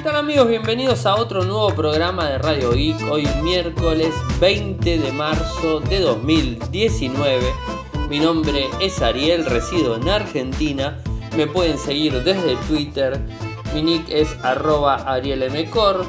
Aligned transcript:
¿Qué 0.00 0.04
tal 0.04 0.16
amigos? 0.16 0.48
Bienvenidos 0.48 1.04
a 1.04 1.16
otro 1.16 1.44
nuevo 1.44 1.74
programa 1.74 2.30
de 2.30 2.38
Radio 2.38 2.72
Geek. 2.72 3.02
Hoy 3.12 3.28
miércoles 3.42 4.14
20 4.40 4.98
de 4.98 5.12
marzo 5.12 5.80
de 5.80 6.00
2019. 6.00 7.44
Mi 8.08 8.18
nombre 8.18 8.70
es 8.80 9.02
Ariel, 9.02 9.44
resido 9.44 9.96
en 9.96 10.08
Argentina. 10.08 11.02
Me 11.36 11.46
pueden 11.46 11.76
seguir 11.76 12.24
desde 12.24 12.56
Twitter. 12.66 13.20
Mi 13.74 13.82
nick 13.82 14.08
es 14.08 14.34
arroba 14.42 14.94
arielmcor. 14.94 16.06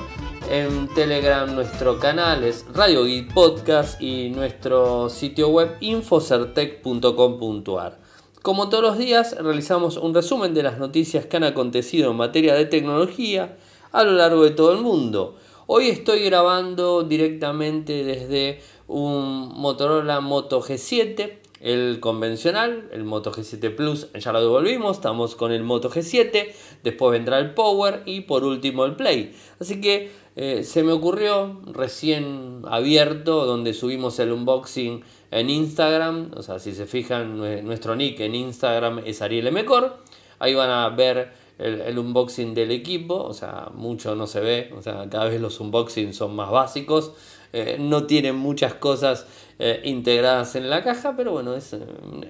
En 0.50 0.88
Telegram 0.96 1.54
nuestro 1.54 2.00
canal 2.00 2.46
es 2.46 2.66
Radio 2.74 3.04
Geek 3.04 3.34
Podcast 3.34 4.02
y 4.02 4.30
nuestro 4.30 5.10
sitio 5.10 5.50
web 5.50 5.76
infocertec.com.ar. 5.82 8.00
Como 8.42 8.70
todos 8.70 8.84
los 8.86 8.98
días, 8.98 9.36
realizamos 9.38 9.98
un 9.98 10.14
resumen 10.14 10.54
de 10.54 10.64
las 10.64 10.80
noticias 10.80 11.26
que 11.26 11.36
han 11.36 11.44
acontecido 11.44 12.12
en 12.12 12.16
materia 12.16 12.56
de 12.56 12.66
tecnología 12.66 13.58
a 13.92 14.04
lo 14.04 14.14
largo 14.14 14.44
de 14.44 14.52
todo 14.52 14.72
el 14.74 14.82
mundo. 14.82 15.36
Hoy 15.68 15.90
estoy 15.90 16.24
grabando 16.24 17.04
directamente 17.04 18.04
desde 18.04 18.62
un 18.88 19.50
Motorola 19.56 20.20
Moto 20.20 20.62
G7, 20.62 21.38
el 21.62 22.00
convencional, 22.00 22.90
el 22.92 23.04
Moto 23.04 23.32
G7 23.32 23.76
Plus, 23.76 24.12
ya 24.14 24.32
lo 24.32 24.42
devolvimos, 24.42 24.98
estamos 24.98 25.36
con 25.36 25.52
el 25.52 25.64
Moto 25.64 25.90
G7, 25.90 26.52
después 26.84 27.12
vendrá 27.12 27.40
el 27.40 27.54
Power 27.54 28.02
y 28.06 28.22
por 28.22 28.44
último 28.44 28.86
el 28.86 28.96
Play. 28.96 29.36
Así 29.60 29.80
que 29.80 30.12
eh, 30.36 30.64
se 30.64 30.84
me 30.84 30.92
ocurrió 30.92 31.62
recién 31.68 32.64
abierto, 32.68 33.46
donde 33.46 33.74
subimos 33.74 34.18
el 34.20 34.32
unboxing 34.32 35.04
en 35.30 35.50
Instagram, 35.50 36.32
o 36.36 36.42
sea, 36.42 36.60
si 36.60 36.74
se 36.74 36.88
fijan, 36.88 37.38
nuestro 37.66 37.96
nick 37.96 38.20
en 38.22 38.36
Instagram 38.36 39.00
es 39.06 39.22
Ariel 39.22 39.52
Mecor. 39.52 39.98
Ahí 40.40 40.56
van 40.56 40.72
a 40.72 40.90
ver 40.90 41.32
el, 41.62 41.98
unboxing 41.98 42.54
del 42.54 42.72
equipo, 42.72 43.16
o 43.16 43.34
sea, 43.34 43.70
mucho 43.74 44.16
no 44.16 44.28
se 44.28 44.40
ve, 44.40 44.74
o 44.78 44.82
sea, 44.82 45.08
cada 45.10 45.26
vez 45.26 45.40
los 45.40 45.60
unboxings 45.60 46.16
son 46.16 46.36
más 46.36 46.50
básicos. 46.50 47.14
Eh, 47.54 47.78
no 47.80 48.06
tienen 48.06 48.36
muchas 48.36 48.76
cosas 48.76 49.28
eh, 49.60 49.82
integradas 49.84 50.56
en 50.56 50.70
la 50.70 50.84
caja, 50.84 51.16
pero 51.18 51.34
bueno, 51.34 51.54
es, 51.54 51.76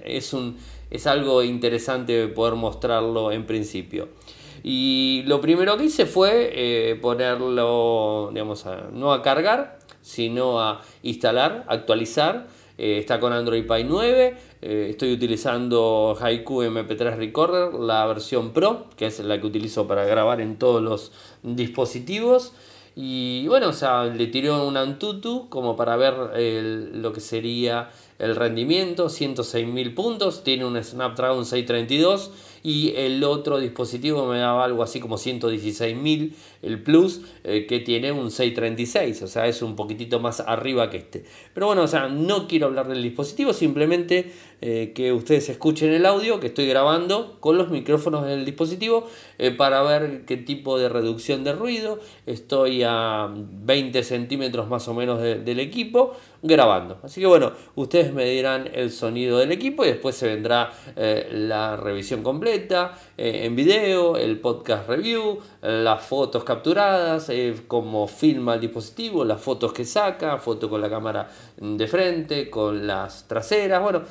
es, 0.04 0.34
un, 0.34 0.58
es 0.90 1.06
algo 1.06 1.44
interesante 1.44 2.28
poder 2.28 2.56
mostrarlo 2.56 3.32
en 3.32 3.46
principio. 3.46 4.10
Y 4.64 5.24
lo 5.26 5.40
primero 5.40 5.78
que 5.78 5.86
hice 5.86 6.06
fue 6.06 6.52
eh, 6.54 6.96
ponerlo, 6.96 8.30
digamos, 8.34 8.66
no 8.94 9.14
a 9.14 9.22
cargar, 9.22 9.80
sino 10.02 10.60
a 10.60 10.82
instalar, 11.04 11.66
actualizar 11.68 12.48
eh, 12.84 12.98
está 12.98 13.20
con 13.20 13.32
Android 13.32 13.64
Pie 13.68 13.84
9. 13.84 14.38
Eh, 14.64 14.88
estoy 14.90 15.14
utilizando 15.14 16.18
Haiku 16.20 16.64
MP3 16.64 17.16
Recorder, 17.16 17.76
la 17.76 18.08
versión 18.08 18.54
Pro, 18.54 18.88
que 18.98 19.06
es 19.06 19.20
la 19.20 19.40
que 19.40 19.46
utilizo 19.46 19.88
para 19.88 20.04
grabar 20.06 20.42
en 20.42 20.58
todos 20.58 20.82
los 20.82 21.12
dispositivos. 21.44 22.54
Y 22.96 23.48
bueno, 23.48 23.70
o 23.70 23.74
sea, 23.74 24.06
le 24.06 24.26
tiré 24.26 24.50
un 24.50 24.78
Antutu 24.78 25.48
como 25.50 25.76
para 25.76 25.96
ver 25.96 26.16
lo 26.96 27.14
que 27.14 27.22
sería 27.22 27.92
el 28.18 28.36
rendimiento, 28.36 29.10
106.000 29.10 29.94
puntos, 29.94 30.44
tiene 30.44 30.66
un 30.66 30.84
Snapdragon 30.84 31.46
632 31.46 32.32
y 32.64 32.94
el 32.96 33.24
otro 33.24 33.60
dispositivo 33.60 34.28
me 34.28 34.40
daba 34.40 34.64
algo 34.66 34.84
así 34.84 35.00
como 35.00 35.18
116.000 35.18 36.34
el 36.62 36.84
Plus 36.84 37.22
eh, 37.44 37.66
que 37.68 37.80
tiene 37.80 38.12
un 38.12 38.32
636, 38.32 39.24
o 39.24 39.28
sea, 39.28 39.48
es 39.48 39.62
un 39.62 39.76
poquitito 39.76 40.20
más 40.20 40.40
arriba 40.42 40.90
que 40.90 40.98
este. 40.98 41.26
Pero 41.54 41.68
bueno, 41.68 41.84
o 41.84 41.88
sea, 41.88 42.08
no 42.08 42.48
quiero 42.48 42.68
hablar 42.68 42.88
del 42.88 43.02
dispositivo, 43.02 43.54
simplemente 43.54 44.32
eh, 44.62 44.94
que 44.96 45.12
ustedes 45.12 45.50
escuchen 45.50 45.92
el 45.92 46.06
audio 46.06 46.40
que 46.40 46.48
estoy 46.48 46.68
grabando 46.68 47.38
con 47.40 47.58
los 47.58 47.70
micrófonos 47.70 48.26
del 48.26 48.46
dispositivo 48.46 49.08
eh, 49.38 49.52
para 49.52 49.82
ver 49.82 50.26
qué 50.26 50.38
tipo 50.38 50.78
de 50.80 50.90
reducción 50.90 51.44
de 51.44 51.54
ruido. 51.54 52.00
Estoy 52.26 52.84
a 52.86 53.30
20 53.34 54.04
centímetros 54.04 54.70
más 54.70 54.88
o 54.88 54.94
menos 54.94 55.22
del 55.22 55.60
equipo 55.60 56.14
grabando. 56.42 57.00
Así 57.04 57.22
que 57.22 57.28
bueno, 57.28 57.52
ustedes 57.76 58.14
me 58.14 58.26
dirán 58.26 58.70
el 58.74 58.92
sonido 58.92 59.38
del 59.38 59.52
equipo 59.52 59.84
y 59.84 59.90
después 59.90 60.16
se 60.16 60.28
vendrá 60.28 60.72
la 60.96 61.78
revisión 61.78 62.24
completa 62.24 62.98
en 63.18 63.56
video, 63.56 64.18
el 64.18 64.40
podcast 64.40 64.88
review, 64.88 65.40
las 65.62 66.04
fotos 66.04 66.44
capturadas, 66.44 67.30
eh, 67.30 67.56
cómo 67.68 68.08
filma 68.08 68.56
el 68.56 68.62
dispositivo, 68.62 69.24
las 69.24 69.42
fotos 69.42 69.74
que 69.74 69.86
saca, 69.86 70.38
foto 70.38 70.70
con 70.70 70.82
la 70.82 70.90
cámara 70.90 71.30
de 71.58 71.88
frente, 71.88 72.50
con 72.50 72.88
las 72.88 73.28
traseras, 73.28 73.82
bueno, 73.82 74.02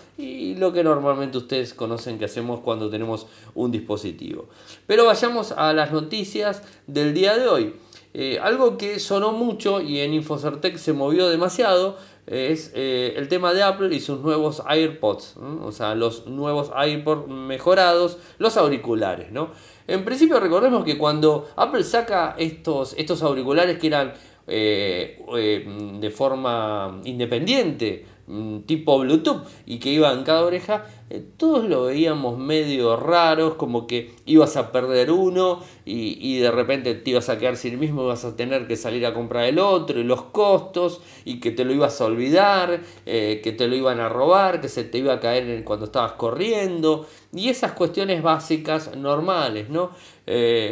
lo 0.56 0.72
que 0.72 0.82
normalmente 0.84 1.38
ustedes 1.38 1.74
conocen 1.74 2.18
que 2.18 2.24
hacemos 2.24 2.60
cuando 2.60 2.90
tenemos 2.90 3.26
un 3.54 3.70
dispositivo. 3.70 4.48
Pero 4.86 5.06
vayamos 5.06 5.52
a 5.52 5.72
las 5.72 5.92
noticias 5.92 6.62
del 6.86 7.14
día 7.14 7.36
de 7.36 7.48
hoy. 7.48 7.74
Eh, 8.12 8.40
algo 8.42 8.76
que 8.76 8.98
sonó 8.98 9.32
mucho 9.32 9.80
y 9.80 10.00
en 10.00 10.14
Infocertec 10.14 10.76
se 10.78 10.92
movió 10.92 11.28
demasiado 11.28 11.96
es 12.26 12.70
eh, 12.74 13.14
el 13.16 13.28
tema 13.28 13.52
de 13.52 13.62
Apple 13.62 13.94
y 13.94 14.00
sus 14.00 14.20
nuevos 14.20 14.62
AirPods, 14.66 15.36
o 15.62 15.72
sea, 15.72 15.96
los 15.96 16.26
nuevos 16.26 16.70
AirPods 16.74 17.28
mejorados, 17.28 18.18
los 18.38 18.56
auriculares, 18.56 19.32
¿no? 19.32 19.50
En 19.88 20.04
principio 20.04 20.38
recordemos 20.38 20.84
que 20.84 20.96
cuando 20.96 21.48
Apple 21.56 21.82
saca 21.82 22.36
estos, 22.38 22.94
estos 22.96 23.22
auriculares 23.22 23.78
que 23.78 23.88
eran 23.88 24.14
eh, 24.46 25.20
eh, 25.36 25.96
de 26.00 26.10
forma 26.10 27.00
independiente, 27.04 28.06
tipo 28.66 28.98
Bluetooth, 28.98 29.42
y 29.66 29.78
que 29.78 29.90
iban 29.90 30.18
en 30.18 30.24
cada 30.24 30.42
oreja, 30.42 30.86
eh, 31.10 31.24
todos 31.36 31.64
lo 31.64 31.84
veíamos 31.84 32.38
medio 32.38 32.96
raros, 32.96 33.54
como 33.54 33.86
que 33.86 34.14
ibas 34.26 34.56
a 34.56 34.70
perder 34.70 35.10
uno 35.10 35.60
y, 35.84 36.38
de 36.38 36.50
repente 36.52 36.94
te 36.94 37.10
ibas 37.10 37.28
a 37.28 37.38
quedar 37.38 37.56
sin 37.56 37.72
el 37.72 37.78
mismo, 37.78 38.04
ibas 38.04 38.24
a 38.24 38.36
tener 38.36 38.68
que 38.68 38.76
salir 38.76 39.04
a 39.04 39.12
comprar 39.12 39.44
el 39.46 39.58
otro, 39.58 39.98
y 39.98 40.04
los 40.04 40.22
costos, 40.22 41.00
y 41.24 41.40
que 41.40 41.50
te 41.50 41.64
lo 41.64 41.72
ibas 41.72 42.00
a 42.00 42.04
olvidar, 42.04 42.80
que 43.04 43.54
te 43.58 43.66
lo 43.66 43.74
iban 43.74 43.98
a 43.98 44.08
robar, 44.08 44.60
que 44.60 44.68
se 44.68 44.84
te 44.84 44.98
iba 44.98 45.14
a 45.14 45.20
caer 45.20 45.64
cuando 45.64 45.86
estabas 45.86 46.12
corriendo, 46.12 47.06
y 47.32 47.48
esas 47.48 47.72
cuestiones 47.72 48.22
básicas 48.22 48.96
normales, 48.96 49.68
¿no? 49.68 49.90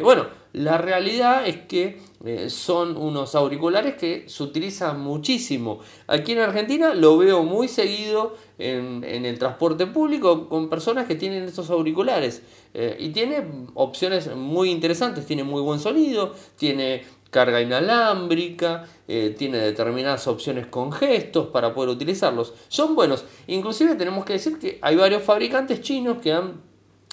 bueno, 0.03 0.27
la 0.59 0.77
realidad 0.77 1.47
es 1.47 1.57
que 1.57 2.01
eh, 2.25 2.51
son 2.51 2.97
unos 2.97 3.37
auriculares 3.37 3.95
que 3.95 4.29
se 4.29 4.43
utilizan 4.43 5.01
muchísimo. 5.01 5.79
Aquí 6.09 6.33
en 6.33 6.41
Argentina 6.41 6.95
lo 6.95 7.17
veo 7.17 7.45
muy 7.45 7.69
seguido 7.69 8.37
en, 8.59 9.05
el 9.05 9.39
transporte 9.39 9.87
público 9.87 10.49
con 10.49 10.69
personas 10.69 11.07
que 11.07 11.15
tienen 11.15 11.45
estos 11.45 11.71
auriculares. 11.71 12.43
Eh, 12.75 12.97
y 12.99 13.11
tiene 13.11 13.47
opciones 13.75 14.35
muy 14.35 14.71
interesantes, 14.71 15.27
tiene 15.27 15.45
muy 15.45 15.63
buen 15.63 15.79
sonido, 15.79 16.35
tiene 16.57 17.05
carga 17.31 17.61
inalámbrica, 17.61 18.85
eh, 19.07 19.37
tiene 19.39 19.59
determinadas 19.59 20.27
opciones 20.27 20.67
con 20.67 20.91
gestos 20.91 21.47
para 21.49 21.73
poder 21.73 21.91
utilizarlos. 21.91 22.53
Son 22.67 22.97
buenos. 22.97 23.25
Inclusive 23.47 23.95
tenemos 23.95 24.25
que 24.25 24.33
decir 24.33 24.59
que 24.59 24.81
hay 24.83 24.97
varios 24.97 25.23
fabricantes 25.23 25.83
chinos 25.83 26.19
que 26.19 26.33
han 26.33 26.68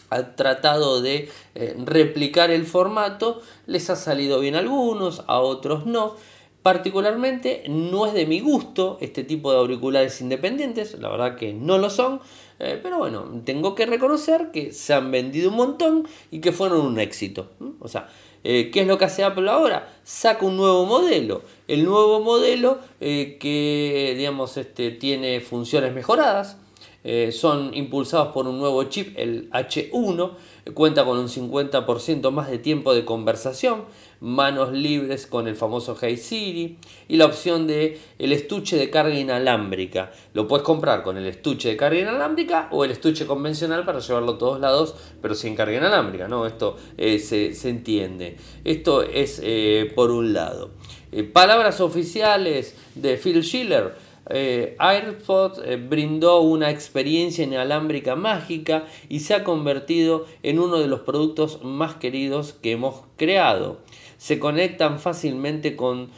ha 0.10 0.36
tratado 0.36 1.02
de 1.02 1.30
eh, 1.56 1.76
replicar 1.86 2.52
el 2.52 2.66
formato, 2.66 3.42
les 3.66 3.90
ha 3.90 3.96
salido 3.96 4.40
bien 4.40 4.56
a 4.56 4.60
algunos, 4.60 5.24
a 5.28 5.40
otros 5.40 5.86
no. 5.86 6.16
Particularmente 6.64 7.64
no 7.68 8.08
es 8.08 8.14
de 8.14 8.26
mi 8.26 8.40
gusto 8.40 8.98
este 9.00 9.24
tipo 9.24 9.52
de 9.52 9.60
auriculares 9.60 10.20
independientes, 10.22 10.98
la 11.00 11.10
verdad 11.10 11.36
que 11.36 11.54
no 11.54 11.78
lo 11.78 11.92
son, 11.92 12.22
eh, 12.58 12.80
pero 12.82 12.98
bueno, 12.98 13.42
tengo 13.46 13.76
que 13.76 13.86
reconocer 13.86 14.50
que 14.52 14.74
se 14.74 14.94
han 14.94 15.12
vendido 15.12 15.50
un 15.50 15.58
montón 15.58 16.08
y 16.32 16.40
que 16.40 16.52
fueron 16.52 16.82
un 16.82 17.00
éxito. 17.00 17.52
O 17.80 17.88
sea, 17.88 18.10
eh, 18.44 18.72
¿qué 18.72 18.82
es 18.82 18.88
lo 18.88 18.98
que 18.98 19.06
hace 19.06 19.24
Apple 19.24 19.50
ahora? 19.50 19.94
Saca 20.04 20.44
un 20.44 20.58
nuevo 20.58 20.86
modelo. 20.88 21.44
El 21.68 21.86
nuevo 21.86 22.20
modelo 22.22 22.80
que, 23.00 24.16
digamos, 24.18 24.58
este, 24.58 24.90
tiene 24.90 25.42
funciones 25.42 25.94
mejoradas, 25.94 26.58
eh, 27.08 27.32
son 27.32 27.76
impulsados 27.76 28.30
por 28.30 28.48
un 28.48 28.58
nuevo 28.58 28.84
chip, 28.86 29.14
el 29.16 29.48
H1, 29.52 30.32
cuenta 30.74 31.06
con 31.06 31.20
un 31.20 31.28
50% 31.28 32.32
más 32.32 32.50
de 32.50 32.58
tiempo 32.58 32.96
de 32.96 33.06
conversación, 33.06 33.84
manos 34.22 34.72
libres 34.72 35.28
con 35.28 35.48
el 35.48 35.56
famoso 35.56 35.96
Hey 36.02 36.18
Siri 36.18 36.80
y 37.08 37.18
la 37.18 37.28
opción 37.28 37.68
de 37.68 38.00
el 38.18 38.32
estuche 38.32 38.76
de 38.76 38.90
carga 38.90 39.14
inalámbrica. 39.14 40.14
Lo 40.34 40.48
puedes 40.48 40.66
comprar 40.66 41.04
con 41.04 41.16
el 41.18 41.28
estuche 41.28 41.70
de 41.70 41.78
carga 41.78 42.00
inalámbrica 42.00 42.70
o 42.72 42.84
el 42.84 42.90
estuche 42.90 43.28
convencional 43.28 43.86
para 43.86 44.00
llevarlo 44.00 44.32
a 44.32 44.38
todos 44.40 44.60
lados, 44.60 44.96
pero 45.22 45.36
sin 45.36 45.56
carga 45.56 45.78
inalámbrica, 45.78 46.28
¿no? 46.28 46.48
Esto 46.48 46.76
eh, 46.98 47.20
se, 47.20 47.70
entiende. 47.70 48.38
Esto 48.64 49.04
es 49.04 49.40
eh, 49.44 49.92
por 49.94 50.10
un 50.10 50.34
lado. 50.34 50.72
palabras 51.34 51.82
oficiales 51.82 52.76
de 52.96 53.18
Phil 53.18 53.44
Schiller 53.44 53.94
eh, 54.30 54.76
AirPods 54.80 55.62
eh, 55.64 55.78
brindó 55.78 56.42
una 56.42 56.72
experiencia 56.72 57.44
inalámbrica 57.44 58.16
mágica 58.16 58.86
y 59.08 59.20
se 59.20 59.36
ha 59.36 59.44
convertido 59.44 60.26
en 60.42 60.60
uno 60.60 60.80
de 60.80 60.88
los 60.88 61.02
productos 61.02 61.64
más 61.64 61.96
queridos 61.96 62.54
que 62.54 62.72
hemos 62.72 63.04
creado. 63.18 63.80
Se 64.18 64.40
conectan 64.40 65.00
fácilmente 65.00 65.76
con, 65.76 66.10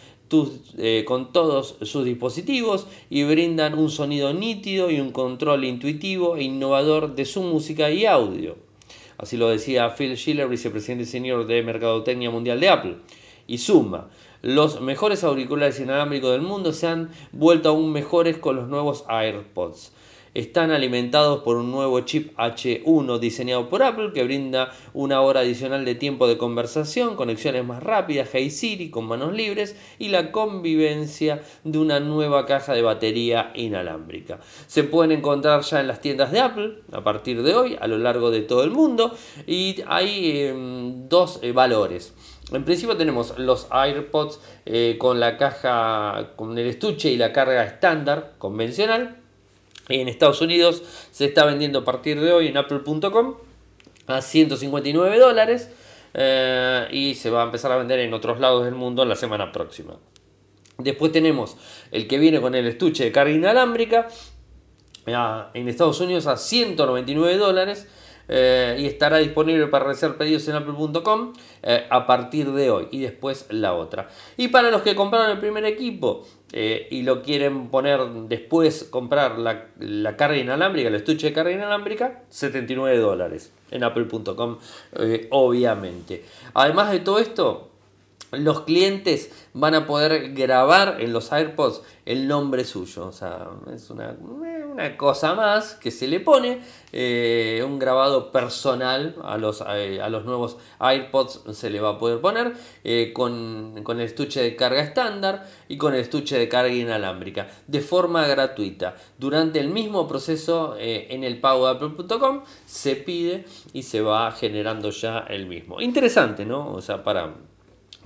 eh, 0.78 1.04
con 1.06 1.34
todos 1.34 1.76
sus 1.82 2.06
dispositivos 2.06 2.88
y 3.10 3.24
brindan 3.24 3.78
un 3.78 3.90
sonido 3.90 4.34
nítido 4.34 4.90
y 4.90 5.02
un 5.02 5.12
control 5.12 5.66
intuitivo 5.66 6.38
e 6.38 6.44
innovador 6.44 7.16
de 7.16 7.26
su 7.26 7.42
música 7.42 7.90
y 7.92 8.06
audio. 8.06 8.56
Así 9.18 9.36
lo 9.36 9.50
decía 9.50 9.96
Phil 9.98 10.16
Schiller, 10.16 10.48
vicepresidente 10.48 11.06
senior 11.06 11.46
de 11.48 11.64
Mercadotecnia 11.64 12.30
Mundial 12.30 12.60
de 12.60 12.70
Apple. 12.70 12.96
y 13.50 13.60
suma. 13.60 14.10
Los 14.48 14.80
mejores 14.80 15.26
auriculares 15.26 15.78
inalámbricos 15.82 16.32
del 16.32 16.42
mundo 16.42 16.72
se 16.72 16.88
han 16.88 17.10
vuelto 17.34 17.68
aún 17.68 17.92
mejores 17.92 18.38
con 18.38 18.56
los 18.56 18.70
nuevos 18.70 19.04
AirPods 19.10 19.92
están 20.38 20.70
alimentados 20.70 21.42
por 21.42 21.58
un 21.58 21.72
nuevo 21.72 22.00
chip 22.02 22.38
H1 22.38 23.18
diseñado 23.18 23.70
por 23.70 23.82
Apple 23.82 24.12
que 24.14 24.24
brinda 24.24 24.72
una 24.94 25.22
hora 25.22 25.40
adicional 25.40 25.84
de 25.84 25.96
tiempo 25.96 26.28
de 26.28 26.38
conversación, 26.38 27.16
conexiones 27.16 27.66
más 27.66 27.82
rápidas, 27.82 28.30
Hey 28.32 28.52
Siri 28.52 28.92
con 28.92 29.06
manos 29.06 29.34
libres 29.34 29.76
y 29.98 30.10
la 30.10 30.32
convivencia 30.32 31.42
de 31.64 31.80
una 31.80 32.00
nueva 32.00 32.46
caja 32.46 32.74
de 32.74 32.84
batería 32.84 33.52
inalámbrica. 33.56 34.40
Se 34.68 34.84
pueden 34.84 35.12
encontrar 35.12 35.62
ya 35.62 35.80
en 35.80 35.88
las 35.88 36.02
tiendas 36.02 36.32
de 36.32 36.40
Apple 36.40 36.84
a 36.92 37.04
partir 37.04 37.42
de 37.42 37.56
hoy 37.56 37.76
a 37.82 37.88
lo 37.88 37.98
largo 37.98 38.30
de 38.30 38.42
todo 38.42 38.64
el 38.64 38.70
mundo 38.70 39.18
y 39.48 39.78
hay 39.88 40.42
em, 40.42 41.10
dos 41.10 41.40
eh, 41.42 41.52
valores. 41.52 42.14
En 42.52 42.64
principio 42.64 42.96
tenemos 42.96 43.38
los 43.38 43.68
AirPods 43.72 44.40
eh, 44.66 44.96
con 44.98 45.20
la 45.20 45.38
caja, 45.38 46.32
con 46.36 46.58
el 46.58 46.68
estuche 46.68 47.10
y 47.10 47.18
la 47.18 47.34
carga 47.34 47.64
estándar 47.66 48.36
convencional 48.38 49.18
en 49.90 50.08
Estados 50.08 50.42
Unidos 50.42 50.84
se 51.12 51.26
está 51.26 51.46
vendiendo 51.46 51.80
a 51.80 51.86
partir 51.86 52.20
de 52.20 52.32
hoy 52.32 52.48
en 52.48 52.58
apple.com 52.58 53.36
a 54.08 54.22
159 54.22 55.20
dólares 55.20 55.70
eh, 56.14 56.88
y 56.92 57.16
se 57.16 57.30
va 57.30 57.42
a 57.42 57.46
empezar 57.46 57.72
a 57.72 57.78
vender 57.78 58.00
en 58.00 58.14
otros 58.14 58.40
lados 58.40 58.66
del 58.66 58.76
mundo 58.76 59.06
la 59.06 59.16
semana 59.16 59.52
próxima. 59.52 59.96
Después 60.78 61.12
tenemos 61.12 61.58
el 61.92 62.08
que 62.08 62.18
viene 62.20 62.40
con 62.40 62.56
el 62.56 62.68
estuche 62.68 63.06
de 63.06 63.12
carga 63.12 63.34
inalámbrica 63.34 64.08
en 65.06 65.68
Estados 65.70 66.02
Unidos 66.02 66.28
a 66.28 66.38
199 66.38 67.38
dólares 67.38 67.88
eh, 68.28 68.76
y 68.80 68.86
estará 68.86 69.18
disponible 69.18 69.68
para 69.68 69.86
realizar 69.86 70.18
pedidos 70.18 70.48
en 70.48 70.56
apple.com 70.56 71.34
eh, 71.64 71.86
a 71.90 72.06
partir 72.06 72.52
de 72.52 72.70
hoy 72.70 72.88
y 72.92 73.00
después 73.00 73.46
la 73.50 73.74
otra. 73.74 74.10
Y 74.36 74.50
para 74.50 74.70
los 74.72 74.82
que 74.82 74.96
compraron 74.96 75.32
el 75.32 75.40
primer 75.40 75.66
equipo 75.66 76.26
eh, 76.52 76.88
y 76.92 77.04
lo 77.04 77.22
quieren 77.22 77.70
poner 77.70 78.00
después, 78.28 78.86
comprar 78.86 79.38
la, 79.38 80.18
carga 80.18 80.38
inalámbrica, 80.38 80.90
el 80.90 80.96
estuche 80.96 81.28
de 81.28 81.34
carga 81.34 81.52
inalámbrica, 81.52 82.24
79 82.30 82.98
dólares 82.98 83.54
en 83.72 83.84
apple.com, 83.84 84.58
obviamente. 85.30 86.24
Además 86.54 86.92
de 86.92 87.00
todo 87.00 87.20
esto, 87.20 87.70
los 88.32 88.62
clientes 88.62 89.32
van 89.54 89.74
a 89.74 89.88
poder 89.88 90.34
grabar 90.34 90.98
en 91.00 91.14
los 91.14 91.32
AirPods 91.32 91.82
el 92.06 92.28
nombre 92.28 92.64
suyo. 92.66 93.08
O 93.08 93.12
sea, 93.12 93.48
es 93.74 93.90
una, 93.90 94.16
cosa 94.98 95.34
más 95.34 95.74
que 95.74 95.92
se 95.92 96.08
le 96.08 96.20
pone. 96.20 96.62
Eh, 96.92 97.64
un 97.66 97.80
grabado 97.80 98.32
personal 98.32 99.16
a 99.24 99.38
los, 99.38 99.64
eh, 99.68 100.02
a 100.02 100.10
los 100.10 100.26
nuevos 100.26 100.58
AirPods 100.80 101.44
se 101.52 101.70
le 101.70 101.80
va 101.80 101.92
a 101.92 101.98
poder 101.98 102.22
poner 102.22 102.54
eh, 102.84 103.12
con, 103.14 103.84
el 103.86 104.02
estuche 104.02 104.42
de 104.42 104.56
carga 104.56 104.82
estándar 104.82 105.48
y 105.68 105.78
con 105.78 105.94
el 105.94 106.02
estuche 106.02 106.38
de 106.38 106.48
carga 106.48 106.74
inalámbrica 106.74 107.48
de 107.68 107.82
forma 107.82 108.28
gratuita. 108.28 108.96
Durante 109.18 109.60
el 109.60 109.70
mismo 109.70 110.08
proceso 110.08 110.76
en 110.78 111.24
el 111.24 111.40
pago 111.40 111.68
Apple.com 111.68 112.44
se 112.66 112.96
pide 112.96 113.46
y 113.74 113.84
se 113.84 114.02
va 114.02 114.32
generando 114.32 114.90
ya 114.92 115.20
el 115.30 115.48
mismo. 115.48 115.82
Interesante, 115.82 116.46
¿no? 116.46 116.72
O 116.74 116.82
sea, 116.82 117.04
para 117.04 117.34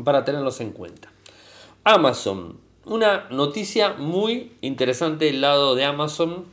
para 0.03 0.23
tenerlos 0.23 0.61
en 0.61 0.71
cuenta. 0.71 1.11
Amazon, 1.83 2.59
una 2.85 3.27
noticia 3.29 3.93
muy 3.93 4.53
interesante 4.61 5.25
del 5.25 5.41
lado 5.41 5.75
de 5.75 5.85
Amazon 5.85 6.45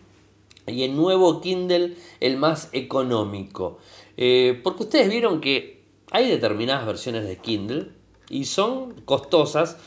y 0.67 0.83
el 0.83 0.97
nuevo 0.97 1.41
Kindle, 1.41 1.97
el 2.21 2.37
más 2.37 2.69
económico. 2.73 3.79
Eh, 4.17 4.61
porque 4.63 4.85
ustedes 4.85 5.09
vieron 5.09 5.41
que 5.41 5.83
hay 6.11 6.29
determinadas 6.29 6.87
versiones 6.87 7.27
de 7.27 7.37
Kindle 7.39 7.89
y 8.29 8.45
son 8.45 8.95
costosas 9.03 9.79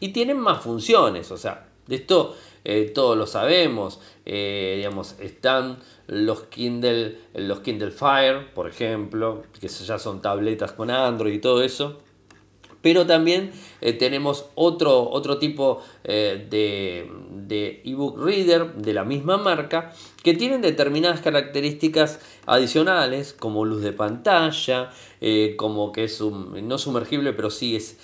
y 0.00 0.08
tienen 0.08 0.38
más 0.38 0.62
funciones. 0.62 1.30
O 1.32 1.36
sea, 1.36 1.68
de 1.86 1.96
esto 1.96 2.36
eh, 2.64 2.90
todos 2.94 3.16
lo 3.16 3.26
sabemos. 3.26 4.00
Eh, 4.26 4.74
digamos, 4.76 5.16
están 5.20 5.78
los 6.06 6.42
Kindle, 6.44 7.18
los 7.34 7.60
Kindle 7.60 7.90
Fire, 7.90 8.52
por 8.54 8.68
ejemplo, 8.68 9.42
que 9.60 9.68
ya 9.68 9.98
son 9.98 10.20
tabletas 10.22 10.72
con 10.72 10.90
Android 10.90 11.34
y 11.34 11.40
todo 11.40 11.62
eso. 11.62 11.98
Pero 12.80 13.06
también 13.06 13.50
eh, 13.80 13.92
tenemos 13.92 14.46
otro, 14.54 15.10
otro 15.10 15.38
tipo 15.38 15.82
eh, 16.04 16.46
de, 16.48 17.82
ebook 17.84 18.18
reader 18.18 18.74
de 18.74 18.92
la 18.92 19.04
misma 19.04 19.36
marca 19.36 19.92
que 20.22 20.34
tienen 20.34 20.60
determinadas 20.60 21.20
características 21.20 22.20
adicionales 22.46 23.32
como 23.32 23.64
luz 23.64 23.82
de 23.82 23.92
pantalla, 23.92 24.90
eh, 25.20 25.54
como 25.56 25.90
que 25.92 26.04
es 26.04 26.20
no 26.20 26.78
sumergible 26.78 27.32
pero 27.32 27.50
sí 27.50 27.76
es 27.76 27.98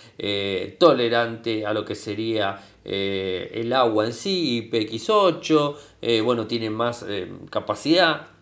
tolerante 0.79 1.67
a 1.67 1.73
lo 1.73 1.85
que 1.85 1.94
sería 1.94 2.61
el 2.85 3.73
agua 3.73 4.06
en 4.06 4.12
sí, 4.12 4.70
IPX8, 4.70 6.23
bueno, 6.23 6.47
tiene 6.47 6.70
más 6.70 7.05
capacidad, 7.50 8.33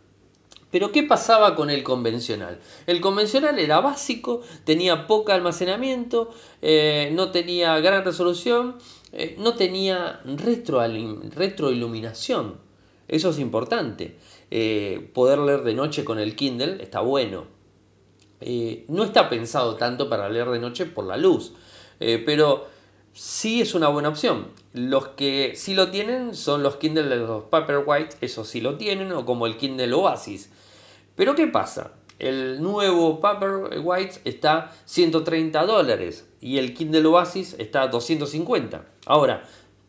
pero 0.72 0.90
¿qué 0.90 1.04
pasaba 1.04 1.54
con 1.54 1.70
el 1.70 1.84
convencional? 1.84 2.58
El 2.86 3.02
convencional 3.02 3.58
era 3.58 3.80
básico, 3.80 4.40
tenía 4.64 5.06
poco 5.06 5.30
almacenamiento, 5.30 6.30
eh, 6.62 7.10
no 7.12 7.30
tenía 7.30 7.78
gran 7.80 8.02
resolución, 8.04 8.78
eh, 9.12 9.36
no 9.38 9.54
tenía 9.54 10.22
retroiluminación. 10.24 12.56
Eso 13.06 13.30
es 13.30 13.38
importante. 13.38 14.16
Eh, 14.50 15.10
poder 15.12 15.38
leer 15.40 15.62
de 15.62 15.74
noche 15.74 16.04
con 16.04 16.18
el 16.18 16.34
Kindle 16.34 16.82
está 16.82 17.00
bueno. 17.00 17.44
no 18.88 19.04
está 19.04 19.28
pensado 19.28 19.76
tanto 19.76 20.08
para 20.08 20.30
leer 20.30 20.48
de 20.48 20.58
noche 20.58 20.86
por 20.86 21.04
la 21.04 21.16
luz, 21.16 21.52
pero 21.98 22.66
sí 23.12 23.60
es 23.60 23.74
una 23.74 23.88
buena 23.88 24.08
opción. 24.08 24.48
Los 24.72 25.08
que 25.08 25.52
sí 25.54 25.74
lo 25.74 25.90
tienen 25.90 26.34
son 26.34 26.62
los 26.62 26.76
Kindle 26.76 27.04
de 27.04 27.16
los 27.16 27.44
Paperwhite, 27.44 28.16
eso 28.20 28.44
sí 28.44 28.62
lo 28.62 28.78
tienen, 28.78 29.12
o 29.12 29.26
como 29.26 29.46
el 29.46 29.58
Kindle 29.58 29.92
Oasis 29.92 30.50
pero 31.16 31.34
¿qué 31.34 31.46
pasa? 31.46 31.92
El 32.18 32.62
nuevo 32.62 33.20
Paperwhite 33.20 34.20
está 34.24 34.72
130 34.84 35.66
dólares 35.66 36.28
y 36.40 36.58
el 36.58 36.72
Kindle 36.72 37.06
Oasis 37.06 37.56
está 37.58 37.88
250. 37.88 38.84
Ahora, 39.06 39.44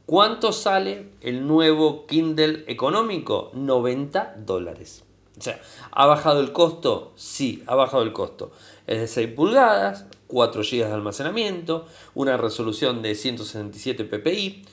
¿cuánto 0.05 0.51
sale 0.51 1.11
el 1.21 1.45
nuevo 1.45 2.07
Kindle 2.07 2.63
económico? 2.67 3.51
90 3.53 4.37
dólares. 4.39 5.03
O 5.37 5.41
sea, 5.41 5.59
¿ha 5.91 6.05
bajado 6.05 6.39
el 6.41 6.51
costo? 6.51 7.13
Sí, 7.15 7.63
ha 7.67 7.75
bajado 7.75 8.03
el 8.03 8.13
costo. 8.13 8.51
Es 8.87 8.99
de 8.99 9.07
6 9.07 9.29
pulgadas, 9.35 10.05
4 10.27 10.61
GB 10.63 10.87
de 10.87 10.93
almacenamiento, 10.93 11.85
una 12.15 12.37
resolución 12.37 13.01
de 13.01 13.15
167 13.15 14.05
ppi, 14.05 14.63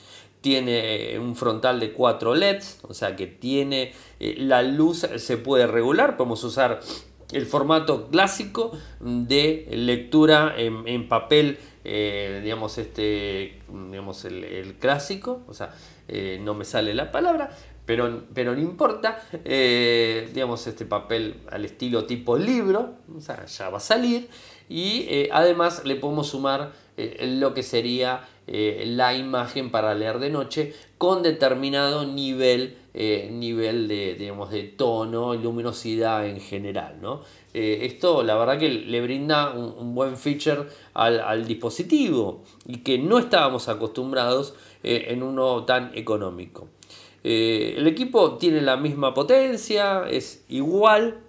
tiene 0.41 1.17
un 1.19 1.35
frontal 1.35 1.79
de 1.79 1.93
4 1.93 2.35
LEDs, 2.35 2.79
o 2.81 2.93
sea 2.93 3.15
que 3.15 3.27
tiene 3.27 3.93
eh, 4.19 4.35
la 4.39 4.63
luz, 4.63 5.07
se 5.15 5.37
puede 5.37 5.67
regular, 5.67 6.17
podemos 6.17 6.43
usar 6.43 6.79
el 7.31 7.45
formato 7.45 8.07
clásico 8.09 8.71
de 8.99 9.67
lectura 9.71 10.53
en, 10.57 11.07
papel, 11.07 11.59
eh, 11.85 12.41
digamos, 12.43 12.77
este, 12.77 13.61
digamos 13.89 14.25
el, 14.25 14.75
clásico, 14.79 15.43
o 15.47 15.53
sea, 15.53 15.73
eh, 16.09 16.41
no 16.41 16.55
me 16.55 16.65
sale 16.65 16.93
la 16.93 17.11
palabra, 17.11 17.55
pero, 17.85 18.23
pero 18.33 18.53
no 18.53 18.59
importa, 18.59 19.21
digamos, 19.45 20.67
este 20.67 20.85
papel 20.85 21.35
al 21.51 21.63
estilo 21.63 22.05
tipo 22.05 22.35
libro, 22.35 22.95
o 23.15 23.21
sea, 23.21 23.45
ya 23.45 23.69
va 23.69 23.77
a 23.77 23.81
salir, 23.81 24.27
y 24.67 25.29
además 25.31 25.83
le 25.85 25.95
podemos 25.95 26.27
sumar 26.27 26.73
lo 26.97 27.53
que 27.53 27.63
sería 27.63 28.27
eh, 28.53 28.83
la 28.85 29.15
imagen 29.15 29.71
para 29.71 29.95
leer 29.95 30.19
de 30.19 30.29
noche 30.29 30.73
con 30.97 31.23
determinado 31.23 32.05
nivel, 32.05 32.75
eh, 32.93 33.29
nivel 33.31 33.87
de, 33.87 34.15
digamos, 34.15 34.51
de 34.51 34.63
tono, 34.63 35.33
luminosidad 35.35 36.27
en 36.27 36.41
general. 36.41 36.97
¿no? 37.01 37.21
Eh, 37.53 37.79
esto 37.83 38.23
la 38.23 38.35
verdad 38.35 38.59
que 38.59 38.67
le 38.67 39.01
brinda 39.01 39.51
un, 39.53 39.95
buen 39.95 40.17
feature 40.17 40.65
al, 40.93 41.47
dispositivo 41.47 42.43
y 42.67 42.79
que 42.79 42.97
no 42.97 43.19
estábamos 43.19 43.69
acostumbrados 43.69 44.53
en 44.83 45.23
uno 45.23 45.63
tan 45.63 45.91
económico. 45.95 46.67
el 47.23 47.87
equipo 47.87 48.37
tiene 48.37 48.59
la 48.59 48.75
misma 48.75 49.13
potencia, 49.13 50.09
es 50.09 50.43
igual, 50.49 51.19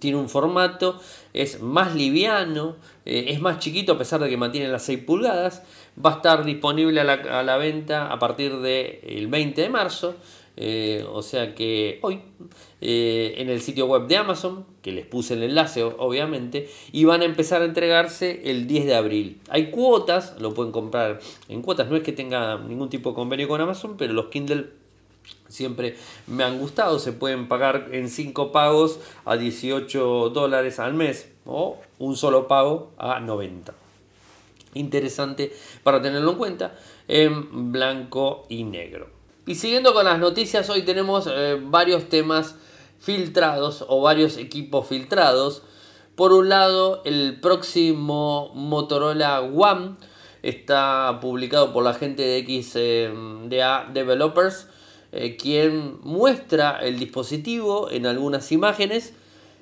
tiene 0.00 0.16
un 0.16 0.28
formato, 0.28 0.98
es 1.32 1.60
más 1.60 1.94
liviano, 1.94 2.76
es 3.04 3.40
más 3.40 3.58
chiquito 3.58 3.92
a 3.92 3.98
pesar 3.98 4.20
de 4.20 4.28
que 4.28 4.36
mantiene 4.36 4.68
las 4.68 4.82
6 4.84 5.04
pulgadas 5.04 5.62
va 6.04 6.12
a 6.12 6.16
estar 6.16 6.44
disponible 6.44 7.00
a 7.00 7.42
la, 7.42 7.56
venta 7.56 8.12
a 8.12 8.18
partir 8.18 8.58
del 8.58 9.26
20 9.28 9.60
de 9.60 9.68
marzo. 9.68 10.14
Eh, 10.56 11.06
o 11.10 11.22
sea 11.22 11.54
que 11.54 12.00
hoy 12.02 12.20
eh, 12.82 13.34
en 13.38 13.48
el 13.48 13.60
sitio 13.60 13.86
web 13.86 14.06
de 14.06 14.16
Amazon, 14.16 14.66
que 14.82 14.92
les 14.92 15.06
puse 15.06 15.34
el 15.34 15.42
enlace 15.42 15.82
obviamente, 15.82 16.68
y 16.92 17.04
van 17.04 17.22
a 17.22 17.24
empezar 17.24 17.62
a 17.62 17.66
entregarse 17.66 18.50
el 18.50 18.66
10 18.66 18.86
de 18.86 18.94
abril. 18.94 19.40
Hay 19.48 19.70
cuotas, 19.70 20.36
lo 20.40 20.54
pueden 20.54 20.72
comprar 20.72 21.20
en 21.48 21.62
cuotas, 21.62 21.88
no 21.88 21.96
es 21.96 22.02
que 22.02 22.12
tenga 22.12 22.58
ningún 22.58 22.88
tipo 22.88 23.10
de 23.10 23.14
convenio 23.14 23.48
con 23.48 23.60
Amazon, 23.60 23.96
pero 23.96 24.12
los 24.12 24.26
Kindle 24.26 24.68
siempre 25.48 25.96
me 26.26 26.44
han 26.44 26.58
gustado, 26.58 26.98
se 26.98 27.12
pueden 27.12 27.48
pagar 27.48 27.88
en 27.92 28.08
5 28.08 28.52
pagos 28.52 29.00
a 29.24 29.36
18 29.36 30.30
dólares 30.30 30.78
al 30.78 30.94
mes 30.94 31.30
o 31.44 31.78
un 31.98 32.16
solo 32.16 32.48
pago 32.48 32.92
a 32.96 33.20
90. 33.20 33.74
Interesante 34.74 35.52
para 35.82 36.00
tenerlo 36.02 36.32
en 36.32 36.38
cuenta 36.38 36.74
en 37.08 37.72
blanco 37.72 38.46
y 38.48 38.64
negro. 38.64 39.10
Y 39.46 39.54
siguiendo 39.56 39.94
con 39.94 40.04
las 40.04 40.18
noticias, 40.18 40.70
hoy 40.70 40.82
tenemos 40.82 41.28
eh, 41.30 41.58
varios 41.60 42.08
temas 42.08 42.56
filtrados 43.00 43.84
o 43.88 44.00
varios 44.02 44.36
equipos 44.36 44.86
filtrados. 44.86 45.62
Por 46.14 46.32
un 46.32 46.50
lado, 46.50 47.02
el 47.04 47.40
próximo 47.40 48.52
Motorola 48.54 49.40
One 49.40 49.96
está 50.42 51.18
publicado 51.20 51.72
por 51.72 51.84
la 51.84 51.94
gente 51.94 52.22
de 52.22 52.44
XDA 52.44 53.90
Developers, 53.92 54.68
eh, 55.12 55.36
quien 55.36 55.98
muestra 56.02 56.78
el 56.80 56.98
dispositivo 56.98 57.90
en 57.90 58.06
algunas 58.06 58.52
imágenes 58.52 59.14